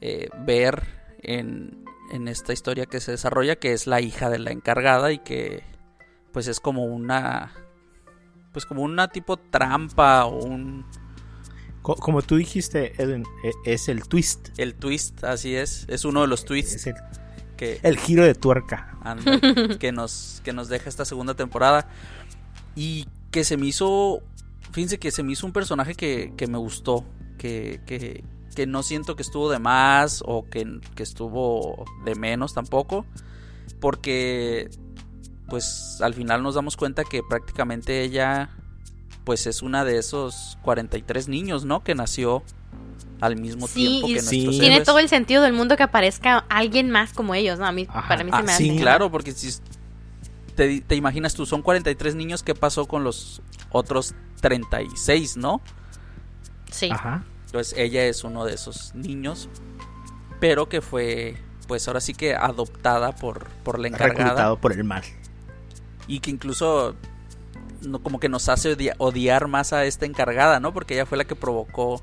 [0.00, 0.82] eh, ver
[1.22, 5.18] en, en esta historia que se desarrolla que es la hija de la encargada y
[5.18, 5.62] que
[6.32, 7.52] pues es como una
[8.52, 10.84] pues como una tipo trampa o un
[11.80, 14.50] Co- como tú dijiste, Edwin, e- es el twist.
[14.58, 16.94] el twist así es es uno de los twists Es el,
[17.56, 18.96] que el giro de tuerca.
[19.02, 19.38] anda,
[19.78, 21.88] que nos que nos deja esta segunda temporada
[22.74, 24.22] y que se me hizo
[24.72, 27.04] fíjense que se me hizo un personaje que, que me gustó
[27.38, 28.24] que, que,
[28.54, 33.04] que no siento que estuvo de más o que, que estuvo de menos tampoco
[33.80, 34.70] porque
[35.48, 38.50] pues al final nos damos cuenta que prácticamente ella
[39.24, 41.84] pues es una de esos 43 niños, ¿no?
[41.84, 42.42] Que nació
[43.22, 44.36] al mismo Sí, tiempo que sí.
[44.38, 44.86] nuestros Tiene héroes.
[44.86, 47.66] todo el sentido del mundo que aparezca alguien más como ellos, ¿no?
[47.66, 48.08] A mí, Ajá.
[48.08, 48.80] para mí Ah, se me sí, hace.
[48.80, 49.50] claro, porque si
[50.56, 55.60] te, te imaginas tú, son 43 niños, ¿qué pasó con los otros 36, no?
[56.70, 56.90] Sí.
[56.90, 57.24] Ajá.
[57.46, 59.48] Entonces ella es uno de esos niños,
[60.40, 61.36] pero que fue,
[61.68, 65.04] pues ahora sí que adoptada por, por la encargada Reclutado por el mal.
[66.08, 66.96] y que incluso
[67.82, 70.72] no, como que nos hace odia- odiar más a esta encargada, ¿no?
[70.72, 72.02] Porque ella fue la que provocó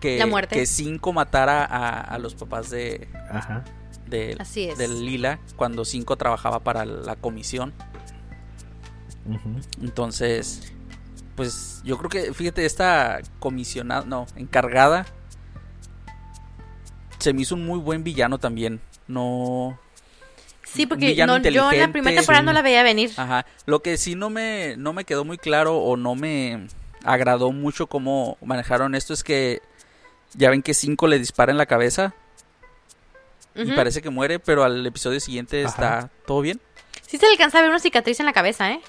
[0.00, 0.56] que, La muerte.
[0.56, 3.64] que Cinco matara a, a los papás de, Ajá.
[4.06, 4.78] de, Así es.
[4.78, 7.72] de Lila cuando Cinco trabajaba para la comisión.
[9.80, 10.72] Entonces,
[11.36, 15.06] pues yo creo que, fíjate, esta comisionada, no, encargada,
[17.18, 18.80] se me hizo un muy buen villano también.
[19.06, 19.78] No,
[20.64, 22.46] Sí, porque no, yo en la primera temporada sí.
[22.46, 23.10] no la veía venir.
[23.16, 23.44] Ajá.
[23.66, 26.68] Lo que sí no me, no me quedó muy claro o no me
[27.04, 29.62] agradó mucho cómo manejaron esto es que
[30.34, 32.14] ya ven que 5 le dispara en la cabeza
[33.54, 35.68] y parece que muere, pero al episodio siguiente Ajá.
[35.68, 36.60] está todo bien.
[37.06, 38.80] Sí se le alcanza a ver una cicatriz en la cabeza, ¿eh?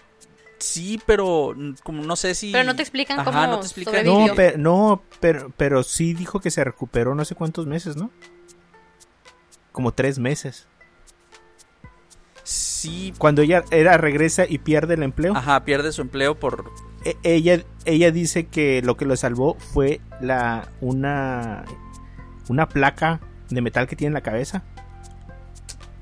[0.59, 2.51] Sí, pero como no sé si...
[2.51, 4.05] Pero no te explican Ajá, cómo no te explican.
[4.05, 8.11] No, pero, no pero, pero sí dijo que se recuperó no sé cuántos meses, ¿no?
[9.71, 10.67] Como tres meses.
[12.43, 16.71] Sí, Cuando ella era regresa y pierde el empleo, ajá, pierde su empleo por...
[17.05, 21.63] e- ella, ella dice que lo que lo salvó fue la una,
[22.49, 23.19] una placa
[23.49, 24.63] de metal que tiene en la cabeza.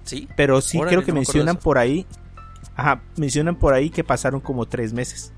[0.03, 1.63] Sí, Pero sí Órale, creo que no mencionan eso.
[1.63, 2.05] por ahí.
[2.75, 5.31] Ajá, mencionan por ahí que pasaron como tres meses.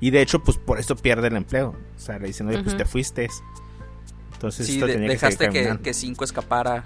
[0.00, 1.74] Y de hecho, pues por esto pierde el empleo.
[1.96, 3.28] O sea, le dicen, oye, pues te fuiste.
[4.34, 6.84] Entonces sí, esto de- tenía dejaste que que, que Cinco escapara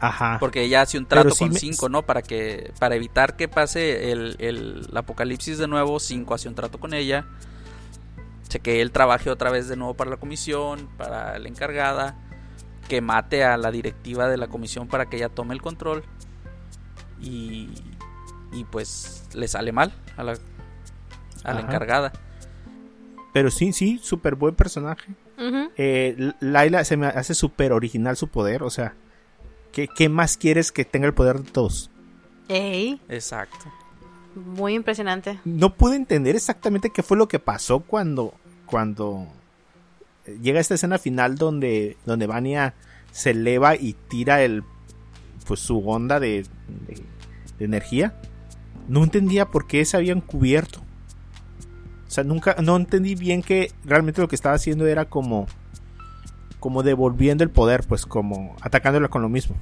[0.00, 0.38] Ajá.
[0.40, 2.02] porque ella hace un trato sí con me- 5, ¿no?
[2.02, 6.54] Para que para evitar que pase el, el- el apocalipsis de nuevo, 5 hace un
[6.56, 7.26] trato con ella.
[8.62, 12.16] Que él trabaje otra vez de nuevo para la comisión, para la encargada,
[12.88, 16.04] que mate a la directiva de la comisión para que ella tome el control.
[17.20, 17.70] Y,
[18.52, 20.32] y pues le sale mal a la,
[21.42, 21.60] a la Ajá.
[21.60, 22.12] encargada.
[23.32, 25.12] Pero sí, sí, súper buen personaje.
[25.76, 28.62] Eh, L- Laila se me hace súper original su poder.
[28.62, 28.94] O sea,
[29.72, 31.90] ¿qué, ¿qué más quieres que tenga el poder de todos?
[32.48, 33.66] Ey, Exacto.
[34.34, 35.38] Muy impresionante.
[35.44, 38.34] No pude entender exactamente qué fue lo que pasó cuando,
[38.66, 39.26] cuando
[40.26, 42.74] eh, llega esta escena final donde, donde Vania
[43.12, 44.64] se eleva y tira el,
[45.46, 46.44] pues su onda de,
[46.88, 47.02] de-
[47.58, 48.14] de energía.
[48.88, 50.80] No entendía por qué se habían cubierto.
[52.06, 55.46] O sea, nunca, no entendí bien que realmente lo que estaba haciendo era como,
[56.60, 59.56] como devolviendo el poder, pues como atacándola con lo mismo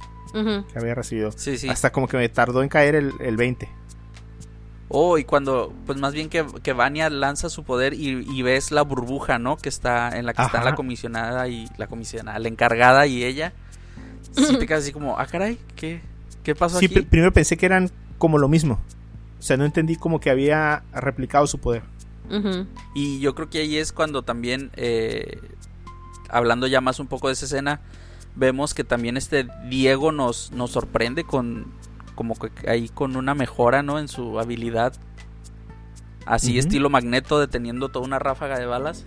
[0.71, 1.31] que había recibido.
[1.31, 1.69] Sí, sí.
[1.69, 3.69] Hasta como que me tardó en caer el, el 20.
[4.95, 8.71] Oh, y cuando, pues más bien que, que Vania lanza su poder y, y ves
[8.71, 9.57] la burbuja, ¿no?
[9.57, 10.69] Que está en la que está Ajá.
[10.69, 13.53] la comisionada y la comisionada, la encargada y ella.
[14.33, 15.99] Sí te quedas así como, ah, caray, ¿qué,
[16.43, 16.95] qué pasó Sí, aquí?
[16.95, 17.89] pr- primero pensé que eran
[18.19, 18.79] como lo mismo.
[19.39, 21.81] O sea, no entendí como que había replicado su poder.
[22.95, 25.39] Y yo creo que ahí es cuando también, eh,
[26.29, 27.81] hablando ya más un poco de esa escena,
[28.35, 31.65] vemos que también este Diego nos, nos sorprende con,
[32.15, 33.99] como que ahí con una mejora, ¿no?
[33.99, 34.93] En su habilidad.
[36.25, 39.05] Así estilo magneto deteniendo toda una ráfaga de balas.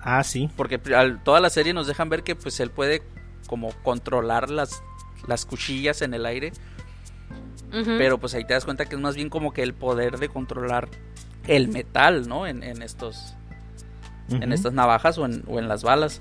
[0.00, 0.48] Ah, sí.
[0.56, 3.02] Porque al, toda la serie nos dejan ver que pues él puede
[3.48, 4.82] como controlar las,
[5.26, 6.52] las cuchillas en el aire.
[7.70, 10.28] Pero pues ahí te das cuenta que es más bien como que el poder de
[10.28, 10.88] controlar
[11.46, 12.46] el metal, ¿no?
[12.46, 13.34] En, en estos.
[14.30, 16.20] En estas navajas o en, o en las balas.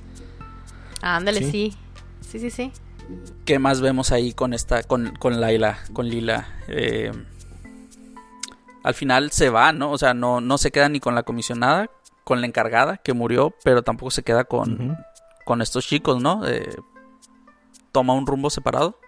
[1.02, 1.74] ándale, sí.
[2.22, 2.40] sí.
[2.40, 2.72] Sí, sí,
[3.46, 4.84] ¿Qué más vemos ahí con esta.
[4.84, 5.80] con, con Laila?
[5.94, 6.48] Con Lila.
[6.68, 7.12] Eh,
[8.84, 9.92] al final se va, ¿no?
[9.92, 11.90] O sea, no, no se queda ni con la comisionada,
[12.24, 14.98] con la encargada que murió, pero tampoco se queda con,
[15.44, 16.48] con estos chicos, ¿no?
[16.48, 16.76] Eh,
[17.92, 19.00] toma un rumbo separado.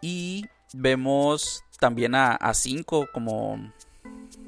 [0.00, 3.72] Y vemos también a, a Cinco como,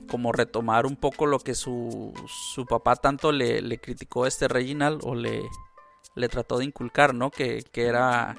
[0.08, 4.48] como retomar un poco lo que su, su papá tanto le, le, criticó a este
[4.48, 5.42] Reginald o le,
[6.14, 7.30] le trató de inculcar, ¿no?
[7.30, 8.36] Que, que, era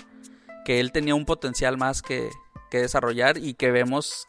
[0.66, 2.30] que él tenía un potencial más que,
[2.70, 4.28] que desarrollar y que vemos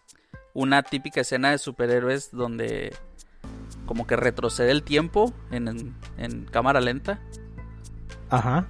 [0.53, 2.95] una típica escena de superhéroes donde
[3.87, 7.21] como que retrocede el tiempo en, en cámara lenta.
[8.31, 8.67] Ajá.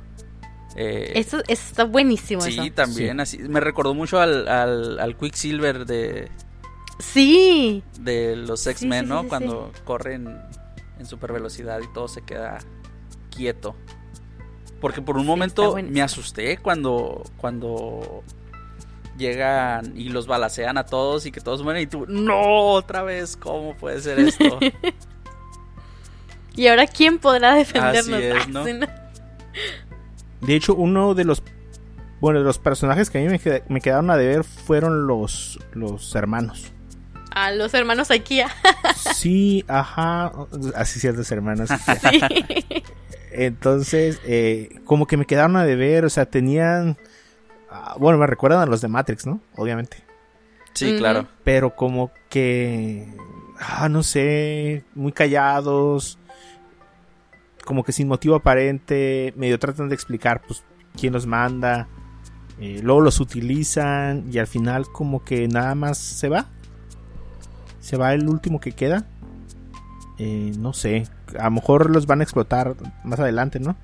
[0.76, 2.42] Eh, eso, está buenísimo.
[2.42, 3.20] Sí, también.
[3.20, 6.30] Así, me recordó mucho al, al, Quicksilver de.
[6.98, 7.82] Sí.
[8.00, 9.28] De los X-Men, ¿no?
[9.28, 10.40] Cuando corren
[10.98, 12.58] en super velocidad y todo se queda
[13.30, 13.76] quieto.
[14.85, 17.22] Porque por un momento me asusté cuando.
[17.39, 18.22] Cuando
[19.16, 23.35] llegan y los balacean a todos y que todos mueren y tú, no, otra vez,
[23.39, 24.61] ¿cómo puede ser esto?
[26.55, 28.47] y ahora, ¿quién podrá defendernos?
[28.59, 28.87] Así ¿no?
[30.43, 31.43] De hecho, uno de los
[32.20, 36.72] bueno, de los personajes que a mí me, quedaron a deber fueron los, los hermanos.
[37.30, 38.51] Ah, los hermanos Ikea.
[39.14, 40.30] sí, ajá.
[40.74, 41.70] Así ciertos hermanos.
[42.11, 42.20] Sí.
[43.35, 46.97] Entonces, eh, como que me quedaron a deber, o sea, tenían...
[47.70, 49.41] Ah, bueno, me recuerdan a los de Matrix, ¿no?
[49.57, 49.99] Obviamente.
[50.72, 51.26] Sí, claro.
[51.43, 53.09] Pero como que...
[53.59, 56.18] Ah, no sé, muy callados
[57.64, 60.62] como que sin motivo aparente, medio tratan de explicar pues
[60.99, 61.89] quién los manda,
[62.61, 66.47] eh, luego los utilizan y al final como que nada más se va.
[67.80, 69.07] Se va el último que queda.
[70.18, 71.08] Eh, no sé,
[71.38, 73.76] a lo mejor los van a explotar más adelante, ¿no?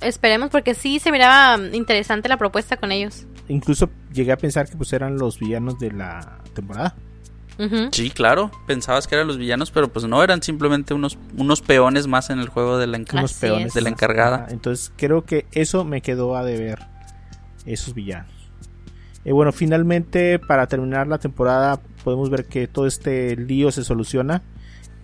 [0.00, 3.26] Esperemos porque sí se miraba interesante la propuesta con ellos.
[3.48, 6.94] Incluso llegué a pensar que pues eran los villanos de la temporada.
[7.90, 12.06] Sí, claro, pensabas que eran los villanos, pero pues no, eran simplemente unos, unos peones
[12.06, 13.00] más en el juego de la,
[13.40, 14.46] peones de la encargada.
[14.50, 16.86] Entonces creo que eso me quedó a deber,
[17.66, 18.32] esos villanos.
[19.24, 24.42] Y bueno, finalmente para terminar la temporada podemos ver que todo este lío se soluciona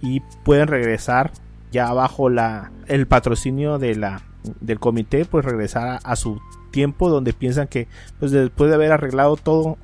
[0.04, 1.32] y pueden regresar
[1.72, 4.20] ya bajo la, el patrocinio de la,
[4.60, 6.40] del comité, pues regresar a, su
[6.70, 7.88] tiempo donde piensan que
[8.18, 9.78] pues después de haber arreglado todo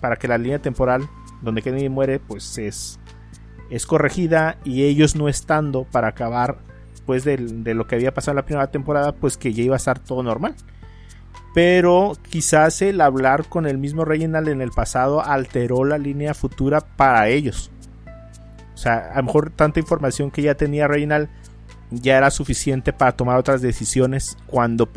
[0.00, 1.08] para que la línea temporal
[1.40, 2.98] donde Kennedy muere, pues es,
[3.70, 6.58] es corregida y ellos no estando para acabar
[7.06, 9.76] pues de, lo que había pasado en la primera temporada, pues que ya iba a
[9.76, 10.54] estar todo normal.
[11.54, 16.80] Pero quizás el hablar con el mismo Reginald en el pasado alteró la línea futura
[16.80, 17.70] para ellos.
[18.82, 21.28] O sea, a lo mejor tanta información que ya tenía Reginald
[21.92, 24.90] ya era suficiente para tomar otras decisiones cuando,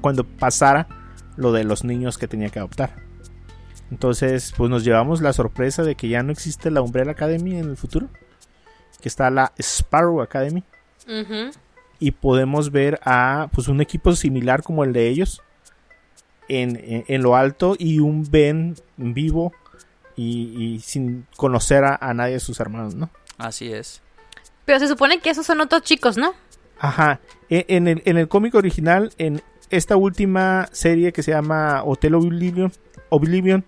[0.00, 0.88] cuando pasara
[1.36, 2.96] lo de los niños que tenía que adoptar.
[3.92, 7.70] Entonces, pues nos llevamos la sorpresa de que ya no existe la Umbrella Academy en
[7.70, 8.08] el futuro.
[9.00, 10.64] Que está la Sparrow Academy.
[12.00, 15.42] Y podemos ver a pues un equipo similar como el de ellos.
[16.48, 17.76] En, lo alto.
[17.78, 19.52] Y un Ben vivo.
[20.16, 23.08] Y, sin conocer a, nadie de sus hermanos, ¿no?
[23.38, 24.02] Así es.
[24.64, 26.34] Pero se supone que esos son otros chicos, ¿no?
[26.78, 27.20] Ajá.
[27.48, 32.14] E, en, el, en el cómic original, en esta última serie que se llama Hotel
[32.14, 32.72] Oblivion,
[33.10, 33.64] Oblivion,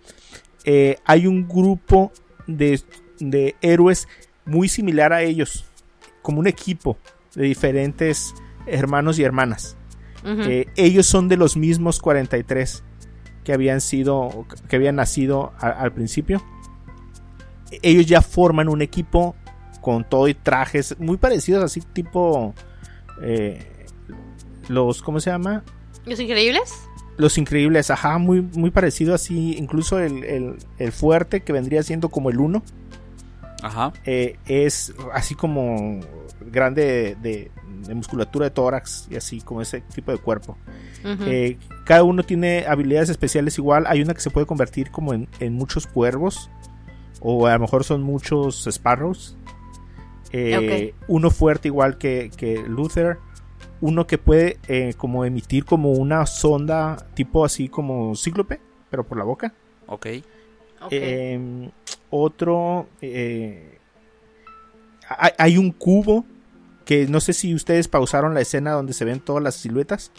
[0.64, 2.12] eh, hay un grupo
[2.47, 2.83] de,
[3.61, 4.09] héroes
[4.45, 5.64] muy similar a ellos,
[6.23, 6.99] como un equipo
[7.35, 8.35] de diferentes
[8.66, 9.77] hermanos y hermanas.
[10.23, 12.85] Eh, ellos son de los mismos 43
[13.43, 16.43] que habían sido, que habían nacido al principio.
[17.81, 19.35] Ellos ya forman un equipo
[19.81, 22.55] con todo y trajes muy parecidos, así tipo
[23.22, 23.87] eh,
[24.68, 25.64] los, ¿cómo se llama?
[26.07, 26.89] Los Increíbles.
[27.16, 29.57] Los Increíbles, ajá, muy, muy parecido así.
[29.59, 30.57] Incluso el,
[30.93, 32.62] fuerte que vendría siendo como el 1.
[33.62, 33.93] Ajá.
[34.07, 36.01] Eh, es así como
[36.41, 37.51] grande de,
[37.95, 40.57] musculatura de tórax y así como ese tipo de cuerpo.
[41.05, 43.85] Eh, cada uno tiene habilidades especiales igual.
[43.87, 46.51] Hay una que se puede convertir como en, muchos cuervos.
[47.20, 49.37] O a lo mejor son muchos sparrows.
[50.33, 53.18] Eh, uno fuerte igual que, que Luther
[53.81, 58.61] uno que puede eh, como emitir como una sonda tipo así como cíclope,
[58.91, 59.55] pero por la boca.
[59.87, 60.07] Ok.
[60.91, 61.70] Em,
[62.11, 63.78] otro, eh,
[65.37, 66.24] hay, un cubo
[66.85, 70.11] que no sé si ustedes pausaron la escena donde se ven todas las siluetas.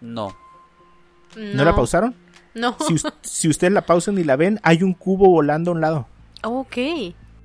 [0.00, 0.36] No.
[1.36, 2.14] ¿No, la pausaron?
[2.54, 2.76] No.
[2.86, 6.06] Si, si, ustedes la pausan y la ven, hay un cubo volando a un lado.
[6.42, 6.76] Ok.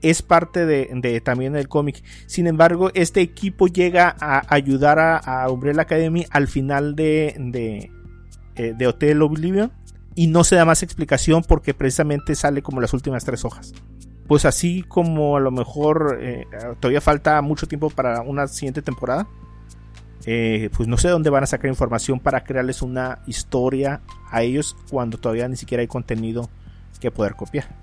[0.03, 2.03] Es parte de, también del cómic.
[2.27, 7.89] Sin embargo, este equipo llega a ayudar a, Umbrella Academy al final eh,
[8.55, 9.71] de Hotel Oblivion.
[10.15, 13.73] Y no se da más explicación porque precisamente sale como las últimas tres hojas
[14.27, 16.47] pues así como a lo mejor eh,
[16.79, 19.27] todavía falta mucho tiempo para una siguiente temporada,
[20.25, 24.01] eh, pues no sé dónde van a sacar información para crearles una historia
[24.31, 26.49] a ellos cuando todavía ni siquiera hay contenido
[26.99, 27.82] que poder copiar.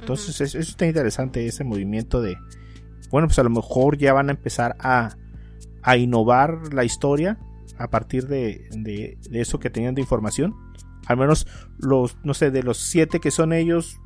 [0.00, 2.36] Entonces eso, está interesante, ese movimiento de,
[3.10, 5.16] bueno, pues a lo mejor ya van a empezar a,
[5.82, 7.38] a innovar la historia
[7.78, 10.54] a partir de, de, de, eso que tenían de información.
[11.06, 11.46] Al menos
[11.78, 14.00] los, no sé, de los siete que son ellos,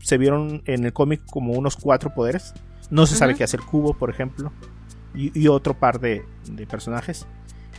[0.00, 2.54] se vieron en el cómic como unos cuatro poderes.
[2.90, 4.52] No se sabe qué hacer Cubo, por ejemplo.
[5.14, 6.24] Y, otro par de,
[6.68, 7.26] personajes.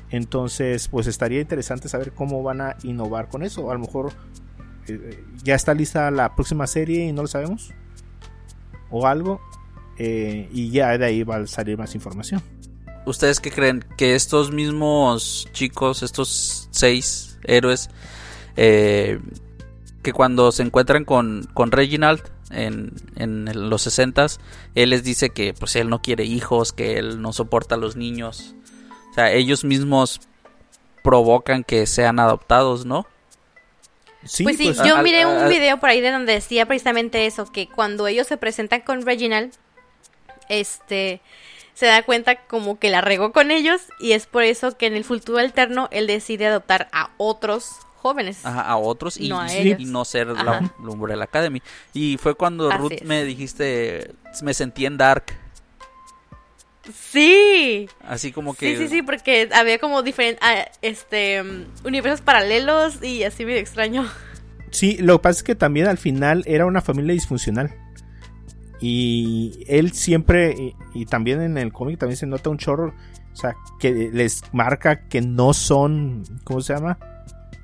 [0.09, 3.71] Entonces, pues estaría interesante saber cómo van a innovar con eso.
[3.71, 4.11] A lo mejor
[4.89, 7.71] eh, ya está lista la próxima serie y no lo sabemos.
[8.89, 9.41] O algo.
[9.97, 12.41] Eh, y ya de ahí va a salir más información.
[13.05, 13.85] ¿Ustedes qué creen?
[13.97, 17.89] Que estos mismos chicos, estos seis héroes,
[18.55, 19.19] eh,
[20.01, 22.21] que cuando se encuentran con, con Reginald
[22.51, 24.27] en, en los 60
[24.75, 27.95] él les dice que pues él no quiere hijos, que él no soporta a los
[27.95, 28.55] niños.
[29.11, 30.21] O sea, ellos mismos
[31.03, 33.05] provocan que sean adoptados, ¿no?
[34.25, 37.51] Sí, pues sí, pues, yo miré un video por ahí de donde decía precisamente eso,
[37.51, 39.53] que cuando ellos se presentan con Reginald,
[40.49, 41.21] este,
[41.73, 44.95] se da cuenta como que la regó con ellos y es por eso que en
[44.95, 47.69] el futuro alterno él decide adoptar a otros
[48.01, 48.45] jóvenes.
[48.45, 51.61] a otros y no, ser la, Umbrella Academy.
[51.93, 54.11] Y fue cuando Ruth me dijiste,
[54.41, 55.25] me sentí en Dark.
[56.93, 57.89] Sí.
[58.01, 58.75] Así como que...
[58.75, 61.43] Sí, sí, sí, porque había como diferentes, ah, este,
[61.83, 64.05] universos paralelos y así medio extraño.
[64.71, 67.75] Sí, lo que pasa es que también al final era una familia disfuncional.
[68.81, 72.93] Y él siempre, y, también en el cómic también se nota un chorro,
[73.33, 76.97] o sea, que les marca que no son, ¿cómo se llama?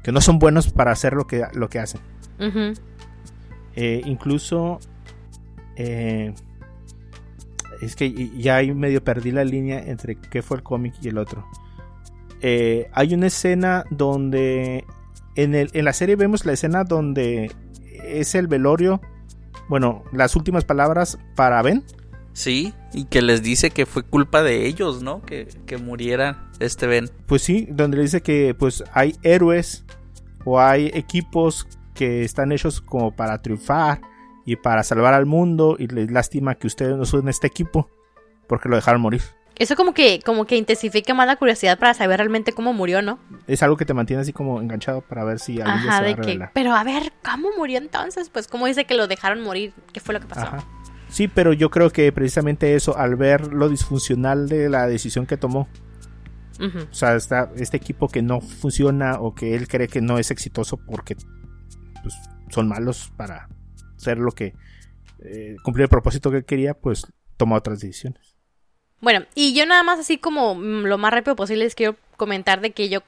[0.06, 2.00] que no son buenos para hacer lo que, lo que hacen.
[3.76, 4.80] Eh, incluso
[5.76, 6.32] eh,
[7.86, 11.18] es que ya ahí medio perdí la línea entre qué fue el cómic y el
[11.18, 11.48] otro.
[12.42, 14.86] Eh, hay una escena donde
[15.36, 17.52] en, el, en la serie vemos la escena donde
[18.04, 19.02] es el velorio,
[19.70, 21.84] bueno, las últimas palabras para Ben.
[22.34, 25.22] Sí, y que les dice que fue culpa de ellos, ¿no?
[25.22, 27.10] Que, que muriera este Ben.
[27.28, 29.86] Pues sí, donde le dice que pues hay héroes
[30.44, 34.02] o hay equipos que están hechos como para triunfar
[34.46, 37.90] y para salvar al mundo y les lástima que ustedes no suben este equipo
[38.48, 39.22] porque lo dejaron morir.
[39.58, 43.20] Eso como que como que intensifica más la curiosidad para saber realmente cómo murió, ¿no?
[43.48, 46.16] Es algo que te mantiene así como enganchado para ver si alguien se va a
[46.16, 48.30] que, Pero a ver, ¿cómo murió entonces?
[48.30, 50.48] Pues cómo dice que lo dejaron morir, ¿qué fue lo que pasó?
[51.08, 55.38] Sí, pero yo creo que precisamente eso, al ver lo disfuncional de la decisión que
[55.38, 55.70] tomó,
[56.60, 60.32] o sea, está este equipo que no funciona o que él cree que no es
[60.32, 61.16] exitoso porque
[62.02, 62.16] pues,
[62.50, 63.48] son malos para
[63.96, 64.54] hacer lo que
[65.24, 68.36] eh, cumplir el propósito que quería, pues toma otras decisiones.
[69.02, 72.62] Bueno, y yo nada más así como mm, lo más rápido posible les quiero comentar
[72.62, 73.02] de que yo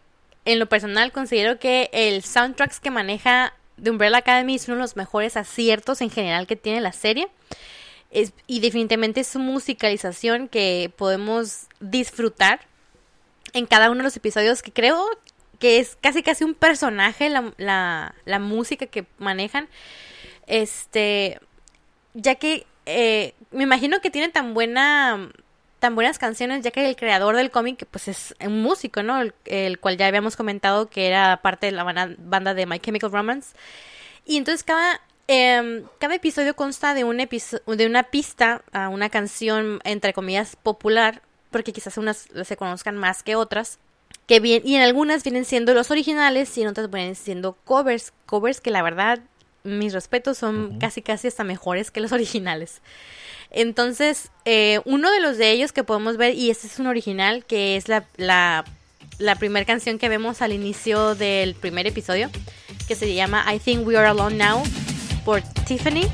[0.45, 4.81] en lo personal considero que el soundtracks que maneja de Umbrella Academy es uno de
[4.81, 7.27] los mejores aciertos en general que tiene la serie.
[8.11, 12.61] Es, y definitivamente es su musicalización que podemos disfrutar
[13.53, 15.05] en cada uno de los episodios que creo
[15.59, 19.67] que es casi casi un personaje la, la, música que manejan.
[20.47, 21.39] Este,
[22.13, 25.29] ya que eh, me imagino que tienen tan buena
[25.79, 29.21] tan buenas canciones ya que el creador del cómic pues es un músico, ¿no?
[29.45, 33.55] El, cual ya habíamos comentado que era parte de la banda, de My Chemical Romance.
[34.25, 39.79] Y entonces cada em, cada episodio consta de un de una pista a una canción
[39.83, 41.21] entre comillas popular
[41.51, 43.79] porque quizás unas se conozcan más que otras.
[44.25, 48.13] Que y en algunas vienen siendo los originales y en otras vienen siendo covers.
[48.25, 49.19] Covers que la verdad,
[49.67, 52.81] mis respetos, son casi casi hasta mejores que los originales.
[53.51, 57.45] Entonces, eh, uno de los de ellos que podemos ver, y este es un original,
[57.45, 58.65] que es la, la,
[59.19, 62.29] la primera canción que vemos al inicio del primer episodio,
[62.87, 64.63] que se llama I Think We Are Alone Now
[65.23, 66.07] por Tiffany.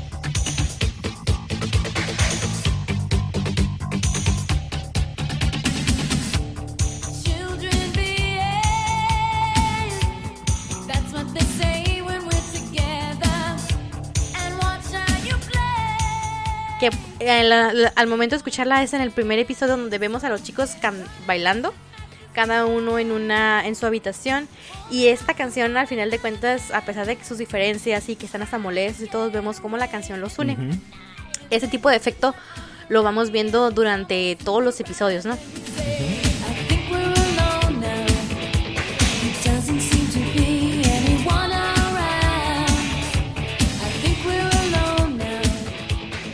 [17.26, 20.70] Eh, al momento de escucharla es en el primer episodio donde vemos a los chicos
[20.80, 21.72] can- bailando,
[22.32, 24.48] cada uno en una en su habitación
[24.90, 28.26] y esta canción al final de cuentas, a pesar de que sus diferencias y que
[28.26, 30.54] están hasta molestos y todos vemos cómo la canción los une.
[30.54, 30.78] Ujú.
[31.50, 32.34] Ese tipo de efecto
[32.88, 35.36] lo vamos viendo durante todos los episodios, ¿no?
[35.36, 36.33] Think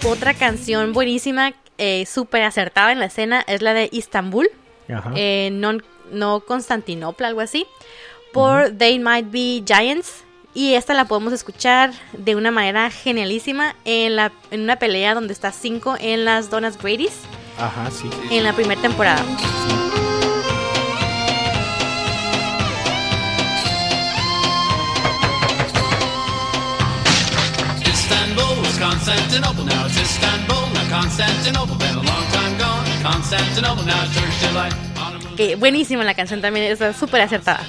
[0.04, 4.48] Otra canción buenísima, eh, súper acertada en la escena, es la de Istanbul.
[4.92, 5.12] Ajá.
[5.14, 5.78] eh, no,
[6.10, 7.64] no Constantinopla, algo así,
[8.32, 10.24] por They Might Be Giants.
[10.52, 15.32] Y esta la podemos escuchar de una manera genialísima en, la, en una pelea donde
[15.32, 17.20] está 5 en las Donas Grady's
[17.56, 18.10] Ajá, sí.
[18.32, 19.22] en la primera temporada.
[19.22, 19.99] Istanbul
[29.00, 32.84] Constantinople, now it's Istanbul, now Constantinople, been a long time gone.
[33.02, 34.74] Constantinople, now Turkish delight.
[34.98, 37.64] On a moon, Que buenísima la canción también, está súper acertada.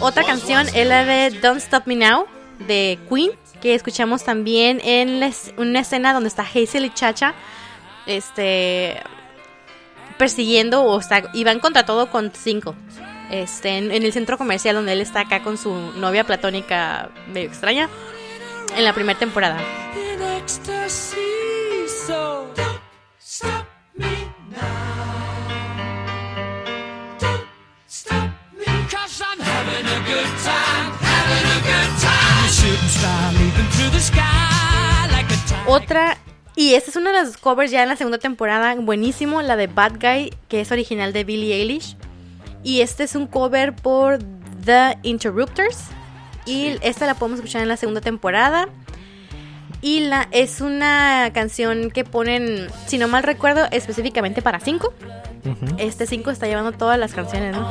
[0.00, 2.26] Otra canción es la de Don't Stop Me Now
[2.66, 7.32] de Queen, que escuchamos también en una escena donde está Hazel y Chacha
[8.06, 9.02] este,
[10.18, 12.74] persiguiendo o está, y van contra todo con cinco.
[13.30, 17.48] Este, en, en el centro comercial donde él está acá con su novia platónica medio
[17.48, 17.88] extraña
[18.76, 19.58] en la primera temporada.
[35.68, 36.16] Otra,
[36.56, 39.66] y esta es una de las covers ya en la segunda temporada, buenísimo, la de
[39.66, 41.96] Bad Guy, que es original de Billie Eilish.
[42.64, 44.18] Y este es un cover por
[44.64, 45.84] The Interrupters.
[46.46, 48.68] Y esta la podemos escuchar en la segunda temporada.
[49.82, 54.94] Y la, es una canción que ponen, si no mal recuerdo, específicamente para 5.
[55.76, 57.70] Este 5 está llevando todas las canciones, ¿no?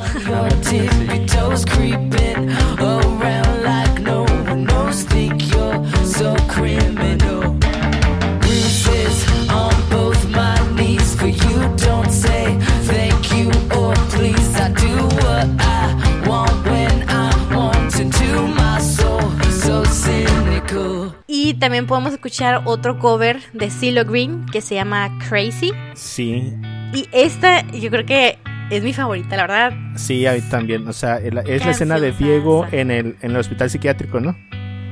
[21.26, 25.72] Y también podemos escuchar otro cover de CeeLo Green que se llama Crazy.
[25.94, 26.52] Sí,
[26.92, 28.38] Y esta yo creo que
[28.70, 29.72] es mi favorita, la verdad.
[29.96, 30.86] sí, ahí también.
[30.88, 32.76] O sea, es la escena de Diego salsa.
[32.76, 34.36] en el, en el hospital psiquiátrico, ¿no?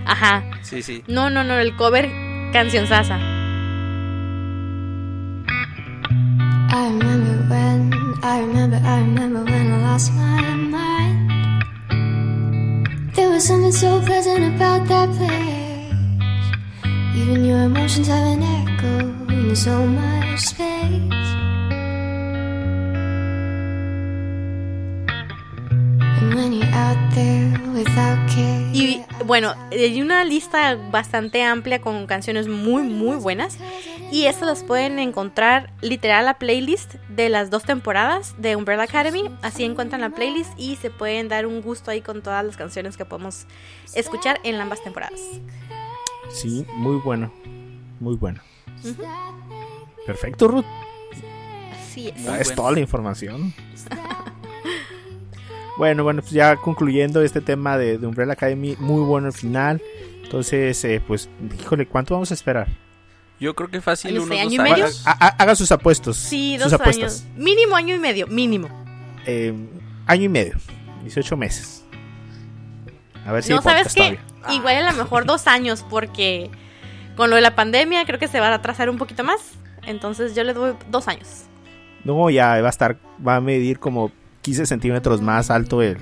[0.06, 0.44] Ajá.
[0.62, 1.02] Sí, sí.
[1.08, 2.10] No, no, no, el cover
[2.52, 3.33] canción sasa.
[6.70, 7.92] I remember when,
[8.22, 11.62] I remember, I remember when I lost my mind.
[13.14, 15.92] There was something so pleasant about that place.
[17.16, 21.43] Even your emotions have an echo in so much space.
[28.72, 33.58] Y bueno, hay una lista bastante amplia con canciones muy, muy buenas.
[34.10, 39.30] Y estas las pueden encontrar literal la playlist de las dos temporadas de Umbrella Academy.
[39.42, 42.96] Así encuentran la playlist y se pueden dar un gusto ahí con todas las canciones
[42.96, 43.46] que podemos
[43.94, 45.20] escuchar en ambas temporadas.
[46.30, 47.32] Sí, muy bueno.
[48.00, 48.40] Muy bueno.
[50.06, 50.64] Perfecto, Ruth.
[51.72, 52.24] Así es.
[52.24, 52.54] Bueno.
[52.54, 53.54] toda la información.
[55.78, 59.82] bueno, bueno, pues ya concluyendo este tema de, de Umbrella Academy, muy bueno el final.
[60.22, 61.28] Entonces, eh, pues,
[61.60, 62.68] híjole, ¿cuánto vamos a esperar?
[63.40, 64.74] Yo creo que fácil unos año dos y medio.
[64.86, 65.02] años.
[65.06, 66.16] Ha- ha- Haga sus apuestos.
[66.16, 67.22] Sí, sus dos apuestas.
[67.22, 67.36] años.
[67.36, 68.68] Mínimo año y medio, mínimo.
[69.26, 69.52] Eh,
[70.06, 70.54] año y medio,
[71.02, 71.84] 18 meses.
[73.26, 74.18] A ver si no, ¿sabes qué?
[74.18, 74.20] todavía.
[74.56, 76.50] Igual a lo mejor dos años porque
[77.16, 79.40] con lo de la pandemia creo que se va a atrasar un poquito más.
[79.86, 81.44] Entonces yo le doy dos años.
[82.04, 84.12] No, ya va a estar, va a medir como
[84.44, 85.96] 15 centímetros más alto el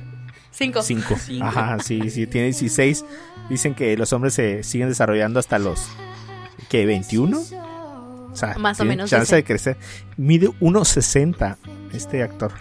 [0.51, 0.83] Cinco.
[0.83, 1.15] 5.
[1.19, 1.45] Cinco.
[1.47, 3.05] Ajá, sí, sí, tiene 16.
[3.49, 5.89] Dicen que los hombres se siguen desarrollando hasta los,
[6.69, 6.87] ¿qué?
[6.87, 7.35] ¿21?
[8.33, 9.79] O sea, Más o menos, chance de crecer.
[10.17, 11.57] Mide 1.60
[11.95, 12.53] este actor.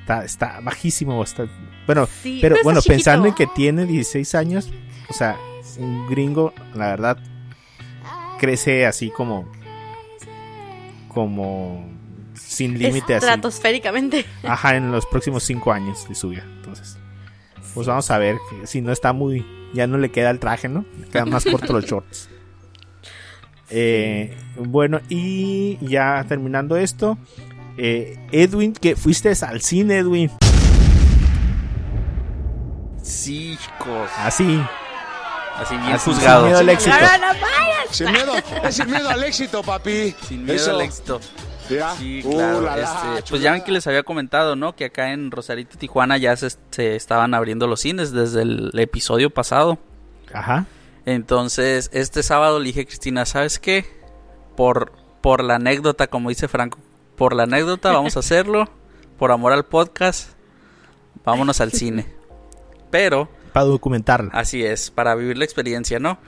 [0.00, 1.22] Está, está bajísimo.
[1.22, 1.46] Está,
[1.86, 2.94] bueno, Sí, pero bueno, chiquito.
[2.94, 4.70] pensando en que tiene 16 años,
[5.08, 5.36] o sea,
[5.78, 7.18] un gringo, la verdad,
[8.38, 9.50] crece así como,
[11.08, 11.91] como
[12.52, 13.26] sin límite así.
[13.26, 14.26] Estratosféricamente.
[14.42, 16.44] Ajá, en los próximos 5 años de su vida.
[16.56, 16.98] Entonces,
[17.74, 20.68] pues vamos a ver que si no está muy, ya no le queda el traje,
[20.68, 20.84] ¿no?
[21.00, 22.28] Le quedan más cortos los shorts.
[23.74, 27.16] Eh, bueno, y ya terminando esto,
[27.78, 30.30] eh, Edwin, que fuiste al cine, Edwin.
[33.02, 34.10] Sí, chicos.
[34.18, 34.60] Así.
[35.56, 36.44] Así bien así, sin juzgado.
[36.44, 36.96] miedo al éxito.
[37.90, 38.32] Sin miedo,
[38.70, 40.14] sin miedo al éxito, papi.
[40.28, 40.70] Sin miedo Eso.
[40.72, 41.20] al éxito.
[41.70, 41.94] ¿Ya?
[41.96, 42.60] Sí, Uh, claro.
[42.62, 42.82] la, la,
[43.18, 44.74] este, pues ya ven que les había comentado, ¿no?
[44.74, 49.30] Que acá en Rosarito, Tijuana, ya se, se estaban abriendo los cines desde el episodio
[49.30, 49.78] pasado.
[50.32, 50.66] Ajá.
[51.06, 53.84] Entonces, este sábado le dije a Cristina, ¿sabes qué?
[54.56, 56.78] Por, por la anécdota, como dice Franco,
[57.16, 58.68] por la anécdota vamos a hacerlo.
[59.18, 60.30] Por amor al podcast,
[61.24, 62.06] vámonos al cine.
[62.90, 64.30] Pero, Para documentarlo.
[64.32, 66.18] así es, para vivir la experiencia, ¿no?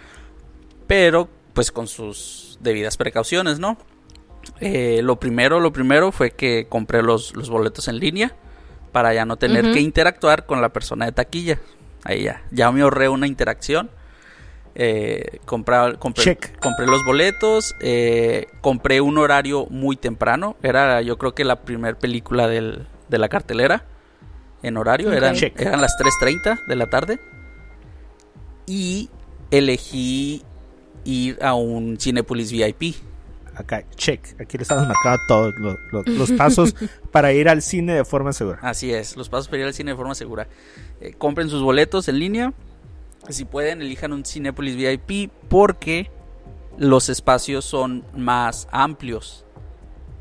[0.87, 3.77] Pero, pues con sus debidas precauciones, ¿no?
[4.67, 8.35] Eh, lo primero, lo primero fue que compré los, los boletos en línea
[8.93, 11.59] para ya no tener que interactuar con la persona de taquilla.
[12.05, 13.91] Ahí ya, ya me ahorré una interacción.
[14.77, 16.59] Eh, compra- compré, Check.
[16.61, 20.57] compré los boletos, eh, compré un horario muy temprano.
[20.63, 23.85] Era yo creo que la primera película del- de la cartelera
[24.63, 25.13] en horario.
[25.13, 25.61] Eran, Check.
[25.61, 27.21] eran las 3.30 de la tarde.
[28.67, 29.11] Y
[29.51, 30.43] elegí
[31.05, 32.95] ir a un Cinepolis VIP.
[33.57, 34.41] Acá, check.
[34.41, 36.75] Aquí le estamos marcando todos los, los- los pasos
[37.11, 38.59] para ir al cine de forma segura.
[38.63, 40.49] Así es, los pasos para ir al cine de forma segura.
[41.01, 42.53] Eh, compren sus boletos en línea.
[43.29, 46.11] Si pueden, elijan un Cinepolis VIP porque
[46.77, 49.47] los espacios son más amplios.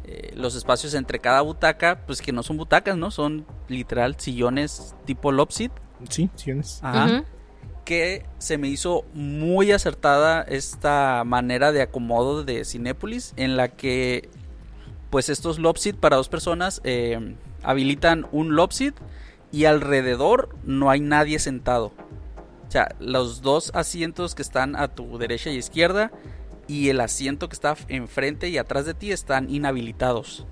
[0.06, 3.10] Eh, los espacios entre cada butaca, pues que no son butacas, ¿no?
[3.12, 5.72] Son literal sillones tipo love seat.
[6.10, 6.80] Sí, sillones.
[6.84, 7.24] Ajá.
[7.84, 14.30] Que se me hizo muy acertada esta manera de acomodo de Cinépolis en la que
[15.10, 18.96] pues estos love seat para dos personas eh, habilitan un love seat
[19.52, 21.92] y alrededor no hay nadie sentado.
[22.68, 26.12] O sea, los dos asientos que están a tu derecha y izquierda
[26.68, 30.48] y el asiento que está enfrente y atrás de ti están inhabilitados.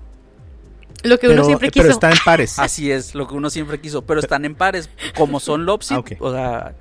[1.03, 1.93] Lo que Pero, uno siempre pero quiso.
[1.93, 2.59] está en pares.
[2.59, 5.97] Así es, lo que uno siempre quiso, pero están en pares, como son love seat,
[5.97, 6.11] Ah, ok.
[6.21, 6.75] o sea,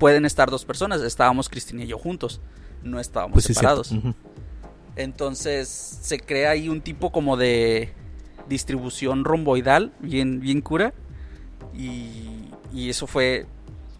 [0.00, 2.40] pueden estar dos personas, estábamos Cristina y yo juntos,
[2.82, 3.94] no estábamos Pues sí, separados.
[4.96, 7.92] Entonces se crea ahí un tipo como de
[8.48, 10.94] distribución romboidal, bien, bien cura,
[11.74, 13.46] y, y eso fue,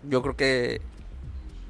[0.08, 0.80] yo creo que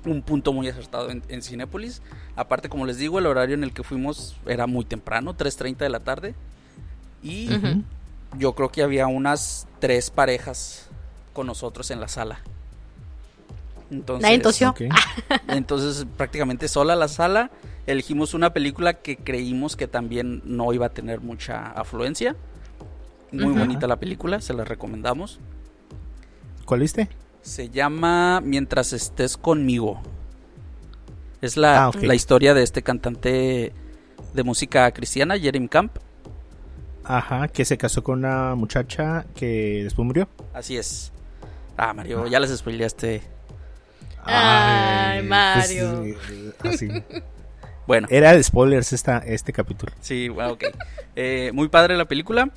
[0.06, 2.00] un punto muy acertado en, en Cinépolis.
[2.36, 5.88] Aparte, como les digo, el horario en el que fuimos era muy temprano, 3.30 de
[5.90, 6.34] la tarde,
[7.22, 7.50] y
[8.38, 10.88] yo creo que había unas tres parejas
[11.32, 12.40] con nosotros en la sala.
[13.90, 14.70] Entonces, Nadie tosió.
[14.70, 14.82] Ok.
[15.48, 17.50] entonces prácticamente sola la sala.
[17.86, 22.36] Elegimos una película que creímos que también no iba a tener mucha afluencia.
[23.32, 25.40] Muy bonita la película, se la recomendamos.
[26.64, 27.08] ¿Cuál viste?
[27.42, 30.00] Se llama Mientras estés conmigo.
[31.40, 33.72] Es la, Ah, la historia de este cantante
[34.34, 35.96] de música cristiana, Jeremy Camp.
[37.04, 40.28] Ajá, que se casó con una muchacha que después murió.
[40.52, 41.12] Así es.
[41.76, 43.22] Ah, Mario, ya les spoileaste.
[44.24, 46.04] Ay, pues, Mario.
[46.64, 46.88] así.
[47.86, 49.92] Bueno, Era de spoilers esta, este capítulo.
[50.00, 50.64] Sí, bueno, ok.
[51.16, 52.50] Eh, muy padre la película.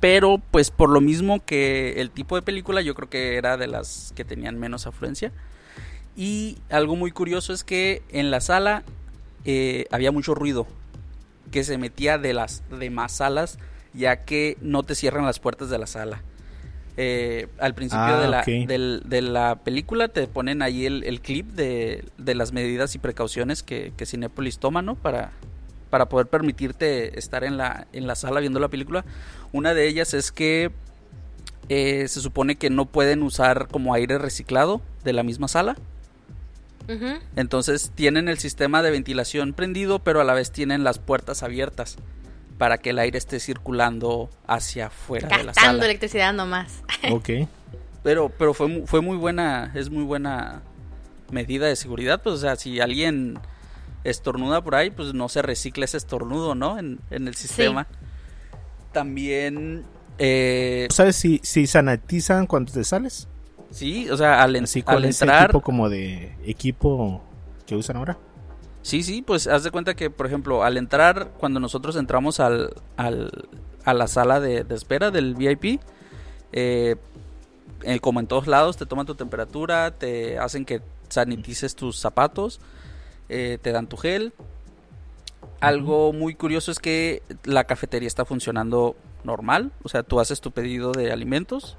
[0.00, 3.66] Pero, pues por lo mismo que el tipo de película, yo creo que era de
[3.66, 5.32] las que tenían menos afluencia.
[6.16, 8.82] Y algo muy curioso es que en la sala
[9.44, 10.66] eh, había mucho ruido
[11.50, 13.58] que se metía de las demás salas,
[13.94, 16.22] ya que no te cierran las puertas de la sala.
[16.98, 21.20] Eh, al principio Ah, de, la, del- de la película te ponen ahí el, el
[21.20, 24.94] clip de, de las medidas y precauciones que, que Cinépolis toma, ¿no?
[24.94, 25.32] Para,
[25.90, 29.04] para poder permitirte estar en la, en la sala viendo la película.
[29.52, 30.70] Una de ellas es que
[31.68, 35.76] eh, se supone que no pueden usar como aire reciclado de la misma sala.
[37.34, 41.96] Entonces tienen el sistema de ventilación prendido, pero a la vez tienen las puertas abiertas
[42.58, 45.84] para que el aire esté circulando hacia afuera de la Gastando sala.
[45.84, 46.82] electricidad nomás.
[47.12, 47.30] Ok.
[48.02, 50.62] Pero, pero fue, fue muy buena, es muy buena
[51.30, 52.22] medida de seguridad.
[52.22, 53.38] Pues, o sea, si alguien
[54.04, 56.78] estornuda por ahí, pues no se recicla ese estornudo, ¿no?
[56.78, 57.88] En, en el sistema.
[58.92, 59.84] También,
[60.18, 63.28] eh, ¿Sabes si, si sanitizan cuando te sales?
[63.70, 67.22] sí, o sea, al, en- Así al entrar, tipo como de equipo
[67.66, 68.16] que usan ahora.
[68.82, 72.72] Sí, sí, pues haz de cuenta que, por ejemplo, al entrar, cuando nosotros entramos al,
[72.96, 73.48] al-
[73.84, 75.80] a la sala de, de espera del VIP,
[76.56, 76.96] eh,
[77.82, 80.80] eh, como en todos lados, te toman tu temperatura, te hacen que
[81.10, 82.60] sanitices tus zapatos,
[83.28, 84.32] eh, te dan tu gel.
[85.60, 90.50] Algo muy curioso es que la cafetería está funcionando normal, o sea, tú haces tu
[90.50, 91.76] pedido de alimentos,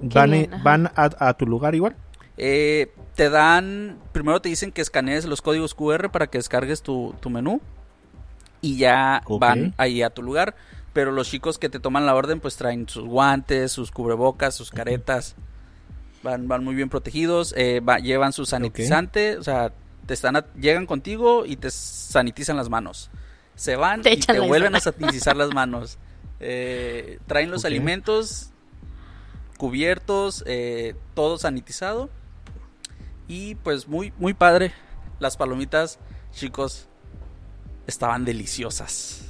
[0.00, 1.96] ¿Van, bien, van a, a tu lugar igual?
[2.38, 7.14] Eh, te dan, primero te dicen que escanees los códigos QR para que descargues tu,
[7.20, 7.60] tu menú
[8.60, 10.54] y ya van ahí a tu lugar.
[10.96, 14.70] Pero los chicos que te toman la orden pues traen sus guantes, sus cubrebocas, sus
[14.70, 15.34] caretas.
[16.22, 19.72] Van, van muy bien protegidos, eh, va- llevan su sanitizante, o sea,
[20.06, 23.10] te están a- llegan contigo y te sanitizan las manos.
[23.56, 25.98] Se van Te y te vuelven a sanitizar las manos.
[26.40, 28.52] Eh, traen los alimentos
[29.58, 32.08] cubiertos, eh, todo sanitizado.
[33.28, 34.72] Y pues muy, muy padre.
[35.20, 35.98] Las palomitas,
[36.32, 36.88] chicos,
[37.86, 39.25] estaban deliciosas.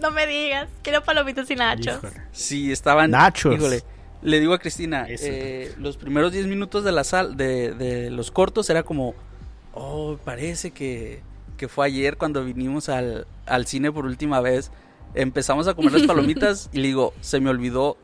[0.00, 1.98] No me digas, quiero palomitas y nachos.
[1.98, 2.22] Híjole.
[2.32, 3.10] Sí, estaban.
[3.10, 3.54] Nachos.
[3.54, 3.82] Híjole,
[4.22, 8.30] le digo a Cristina, eh, los primeros 10 minutos de la sal, de, de los
[8.30, 9.14] cortos, era como,
[9.74, 11.22] oh, parece que,
[11.56, 14.70] que fue ayer cuando vinimos al, al cine por última vez.
[15.14, 17.96] Empezamos a comer las palomitas y le digo, se me olvidó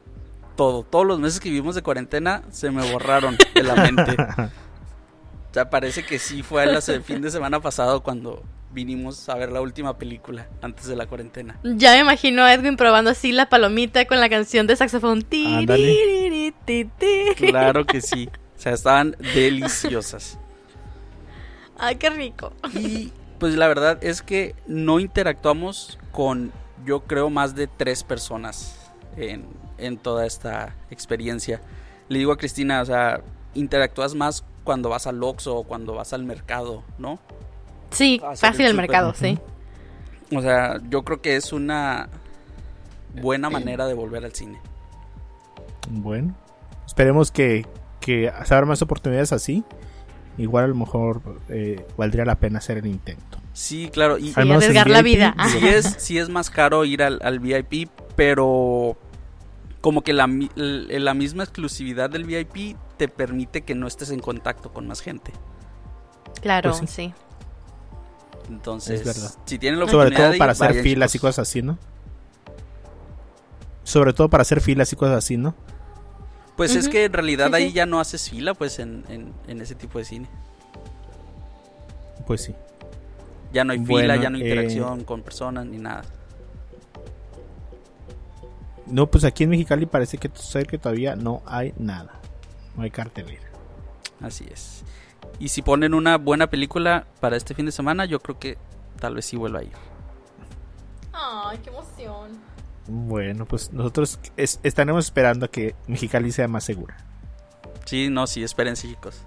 [0.56, 0.82] todo.
[0.82, 4.16] Todos los meses que vivimos de cuarentena se me borraron de la mente.
[5.48, 8.42] O sea, parece que sí fue el fin de semana pasado cuando
[8.77, 11.59] vinimos a ver la última película antes de la cuarentena.
[11.65, 15.23] Ya me imagino a Edwin probando así la palomita con la canción de saxofón.
[17.36, 18.28] Claro que sí.
[18.28, 20.39] O sea, estaban deliciosas.
[21.78, 22.53] Ay, qué rico.
[22.74, 26.53] Y pues la verdad es que no interactuamos con,
[26.85, 29.47] yo creo, más de tres personas en,
[29.78, 31.62] en toda esta experiencia.
[32.11, 33.23] Le digo a Cristina, o sea,
[33.55, 37.19] interactúas más cuando vas al Oxxo o cuando vas al mercado, ¿no?
[37.97, 39.39] Sí, Ah, fácil el mercado, sí.
[40.35, 42.09] O sea, yo creo que es una
[43.20, 44.60] buena manera de volver al cine.
[45.90, 46.35] Bueno,
[46.86, 47.64] esperemos que,
[48.01, 49.64] que se abran más oportunidades así.
[50.39, 53.39] Igual a lo mejor eh, valdría la pena hacer el intento.
[53.52, 54.18] Sí, claro.
[54.18, 55.35] Y, Sí, arriesgar la vida.
[55.48, 58.97] sí es, sí es más caro ir al, al VIP, pero
[59.81, 64.73] como que la, la misma exclusividad del VIP te permite que no estés en contacto
[64.73, 65.32] con más gente.
[66.43, 67.14] Claro, Pues sí.
[68.48, 69.35] Entonces, Es verdad.
[69.44, 71.78] si tienen la Sobre oportunidad todo para hacer vayan, filas y cosas así, ¿no?
[73.85, 75.55] Sobre todo para hacer filas y cosas así, ¿no?
[76.56, 79.74] Pues es que en realidad ahí ya no haces fila, pues en, en- en ese
[79.74, 80.28] tipo de cine.
[82.27, 82.55] Pues sí.
[83.52, 86.02] Ya no hay Bueno, fila, ya no hay eh, interacción con personas ni nada.
[88.86, 92.20] No, pues aquí en Mexicali parece que, que todavía no hay nada.
[92.77, 93.43] No hay cartelera.
[94.20, 94.82] Así es.
[95.39, 98.57] Y si ponen una buena película para este fin de semana, yo creo que
[99.01, 99.73] tal vez sí vuelva a ir.
[101.12, 102.32] Ay, qué emoción.
[102.89, 106.97] Bueno, pues nosotros es- estaremos esperando a que Mexicali sea más segura.
[107.85, 109.23] Sí, no, sí, espérense, chicos.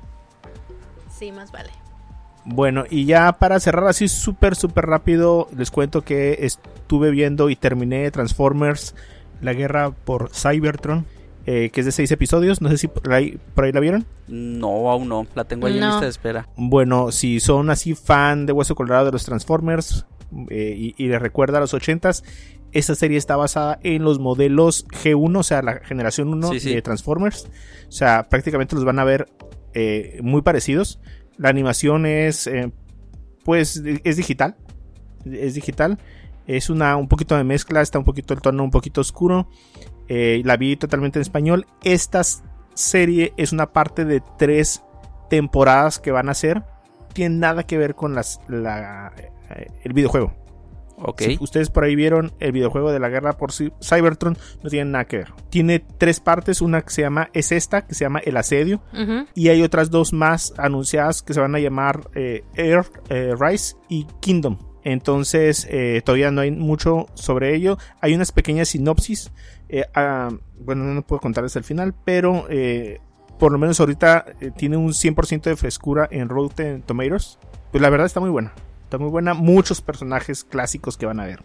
[1.11, 1.69] Sí, más vale.
[2.45, 7.55] Bueno, y ya para cerrar así súper, súper rápido, les cuento que estuve viendo y
[7.55, 8.95] terminé Transformers,
[9.41, 11.05] la guerra por Cybertron,
[11.51, 12.61] eh, que es de seis episodios.
[12.61, 14.05] No sé si por ahí, por ahí la vieron.
[14.27, 15.25] No, aún no.
[15.33, 16.47] La tengo ahí en lista de espera.
[16.55, 20.05] Bueno, si son así fan de Hueso Colorado de los Transformers
[20.51, 22.23] eh, y, y les recuerda a los 80s,
[22.71, 26.75] esta serie está basada en los modelos G1, o sea, la generación 1 Sí, sí.
[26.75, 27.47] de Transformers.
[27.87, 29.27] O sea, prácticamente los van a ver
[29.73, 30.99] eh, muy parecidos.
[31.37, 32.71] La animación es, eh,
[33.43, 34.55] pues, es digital.
[35.25, 35.97] Es digital.
[36.45, 39.47] Es una un poquito de mezcla, está un poquito el tono un poquito oscuro.
[40.09, 41.67] Eh, la vi totalmente en español.
[41.83, 42.21] Esta
[42.73, 44.83] serie es una parte de tres
[45.29, 46.63] temporadas que van a ser.
[47.13, 49.13] Tiene nada que ver con las, la,
[49.55, 50.33] eh, el videojuego.
[51.01, 51.21] Ok.
[51.21, 54.91] Si ustedes por ahí vieron el videojuego de la guerra por Cy- Cybertron, no tiene
[54.91, 55.33] nada que ver.
[55.49, 58.81] Tiene tres partes, una que se llama, es esta, que se llama El Asedio,
[59.33, 63.75] y hay otras dos más anunciadas que se van a llamar eh, Earth, eh, Rise
[63.87, 64.57] y Kingdom.
[64.83, 67.77] Entonces, eh, todavía no hay mucho sobre ello.
[68.01, 69.31] Hay unas pequeñas sinopsis.
[69.69, 70.29] Eh, ah,
[70.59, 72.99] bueno, no puedo contarles el final, pero eh,
[73.39, 77.39] por lo menos ahorita eh, tiene un 100% de frescura en Rotten Tomatoes.
[77.71, 78.53] Pues la verdad está muy buena.
[78.83, 79.33] Está muy buena.
[79.33, 81.41] Muchos personajes clásicos que van a ver.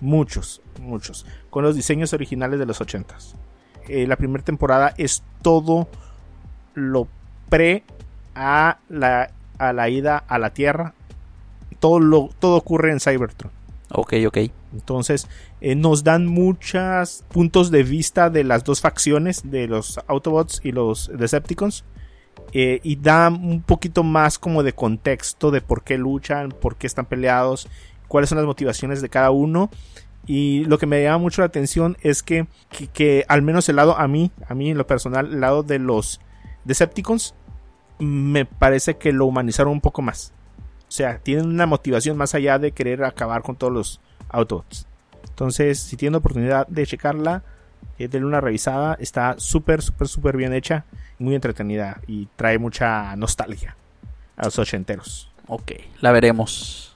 [0.00, 1.26] Muchos, muchos.
[1.50, 3.34] Con los diseños originales de los 80s.
[3.88, 5.88] Eh, la primera temporada es todo
[6.74, 7.08] lo
[7.50, 7.84] pre
[8.34, 10.94] a la, a la ida a la Tierra.
[11.78, 13.52] Todo, lo, todo ocurre en Cybertron.
[13.96, 14.38] Ok, ok.
[14.72, 15.28] Entonces,
[15.60, 20.72] eh, nos dan muchos puntos de vista de las dos facciones, de los Autobots y
[20.72, 21.84] los Decepticons.
[22.52, 26.86] eh, y da un poquito más como de contexto de por qué luchan, por qué
[26.86, 27.68] están peleados,
[28.08, 29.70] cuáles son las motivaciones de cada uno.
[30.26, 33.76] Y lo que me llama mucho la atención es que, que, que al menos el
[33.76, 36.20] lado, a mí, a mí en lo personal, el lado de los
[36.64, 37.34] Decepticons,
[37.98, 40.32] me parece que lo humanizaron un poco más.
[40.94, 44.86] O sea, tienen una motivación más allá de querer acabar con todos los Autobots.
[45.28, 47.42] Entonces, si tienen oportunidad de checarla,
[47.98, 48.96] eh, denle una revisada.
[49.00, 50.84] Está súper, súper, súper bien hecha.
[51.18, 53.76] Muy entretenida y trae mucha nostalgia
[54.36, 55.32] a los ochenteros.
[55.48, 56.94] Ok, la veremos.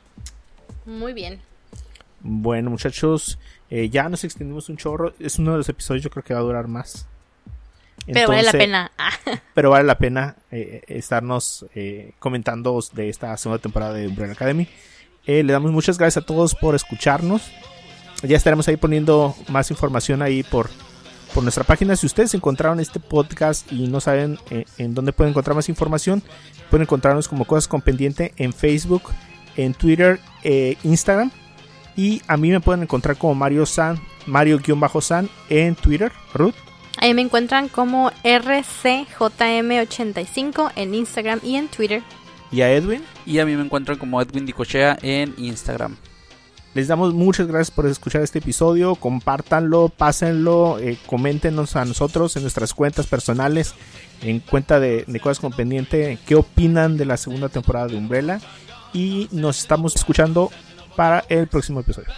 [0.86, 1.40] Muy bien.
[2.20, 3.36] Bueno, muchachos,
[3.68, 5.12] eh, ya nos extendimos un chorro.
[5.18, 7.08] Es uno de los episodios, yo creo que va a durar más.
[8.12, 8.92] Pero vale la pena.
[9.54, 14.68] Pero vale la pena eh, estarnos eh, comentando de esta segunda temporada de Umbrella Academy.
[15.28, 17.42] Eh, le damos muchas gracias a todos por escucharnos.
[18.22, 20.70] Ya estaremos ahí poniendo más información ahí por,
[21.34, 21.96] por nuestra página.
[21.96, 26.22] Si ustedes encontraron este podcast y no saben eh, en dónde pueden encontrar más información,
[26.70, 29.02] pueden encontrarnos como Cosas con Pendiente en Facebook,
[29.56, 31.30] en Twitter, eh, Instagram.
[31.94, 36.10] Y a mí me pueden encontrar como Mario San, Mario-San en Twitter.
[36.32, 36.54] Ruth.
[37.00, 42.02] Ahí me encuentran como RCJM85 en Instagram y en Twitter.
[42.50, 43.02] Y a Edwin.
[43.24, 45.96] Y a mí me encuentran como Edwin Dicochea en Instagram.
[46.74, 48.94] Les damos muchas gracias por escuchar este episodio.
[48.94, 53.74] Compártanlo, pásenlo, eh, coméntenos a nosotros en nuestras cuentas personales,
[54.22, 58.40] en cuenta de, de Cosas con Pendiente, qué opinan de la segunda temporada de Umbrella.
[58.92, 60.50] Y nos estamos escuchando
[60.94, 62.08] para el próximo episodio.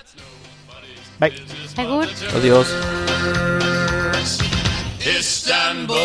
[1.18, 1.32] Bye.
[2.34, 2.68] Adiós.
[5.00, 5.96] Istanbul.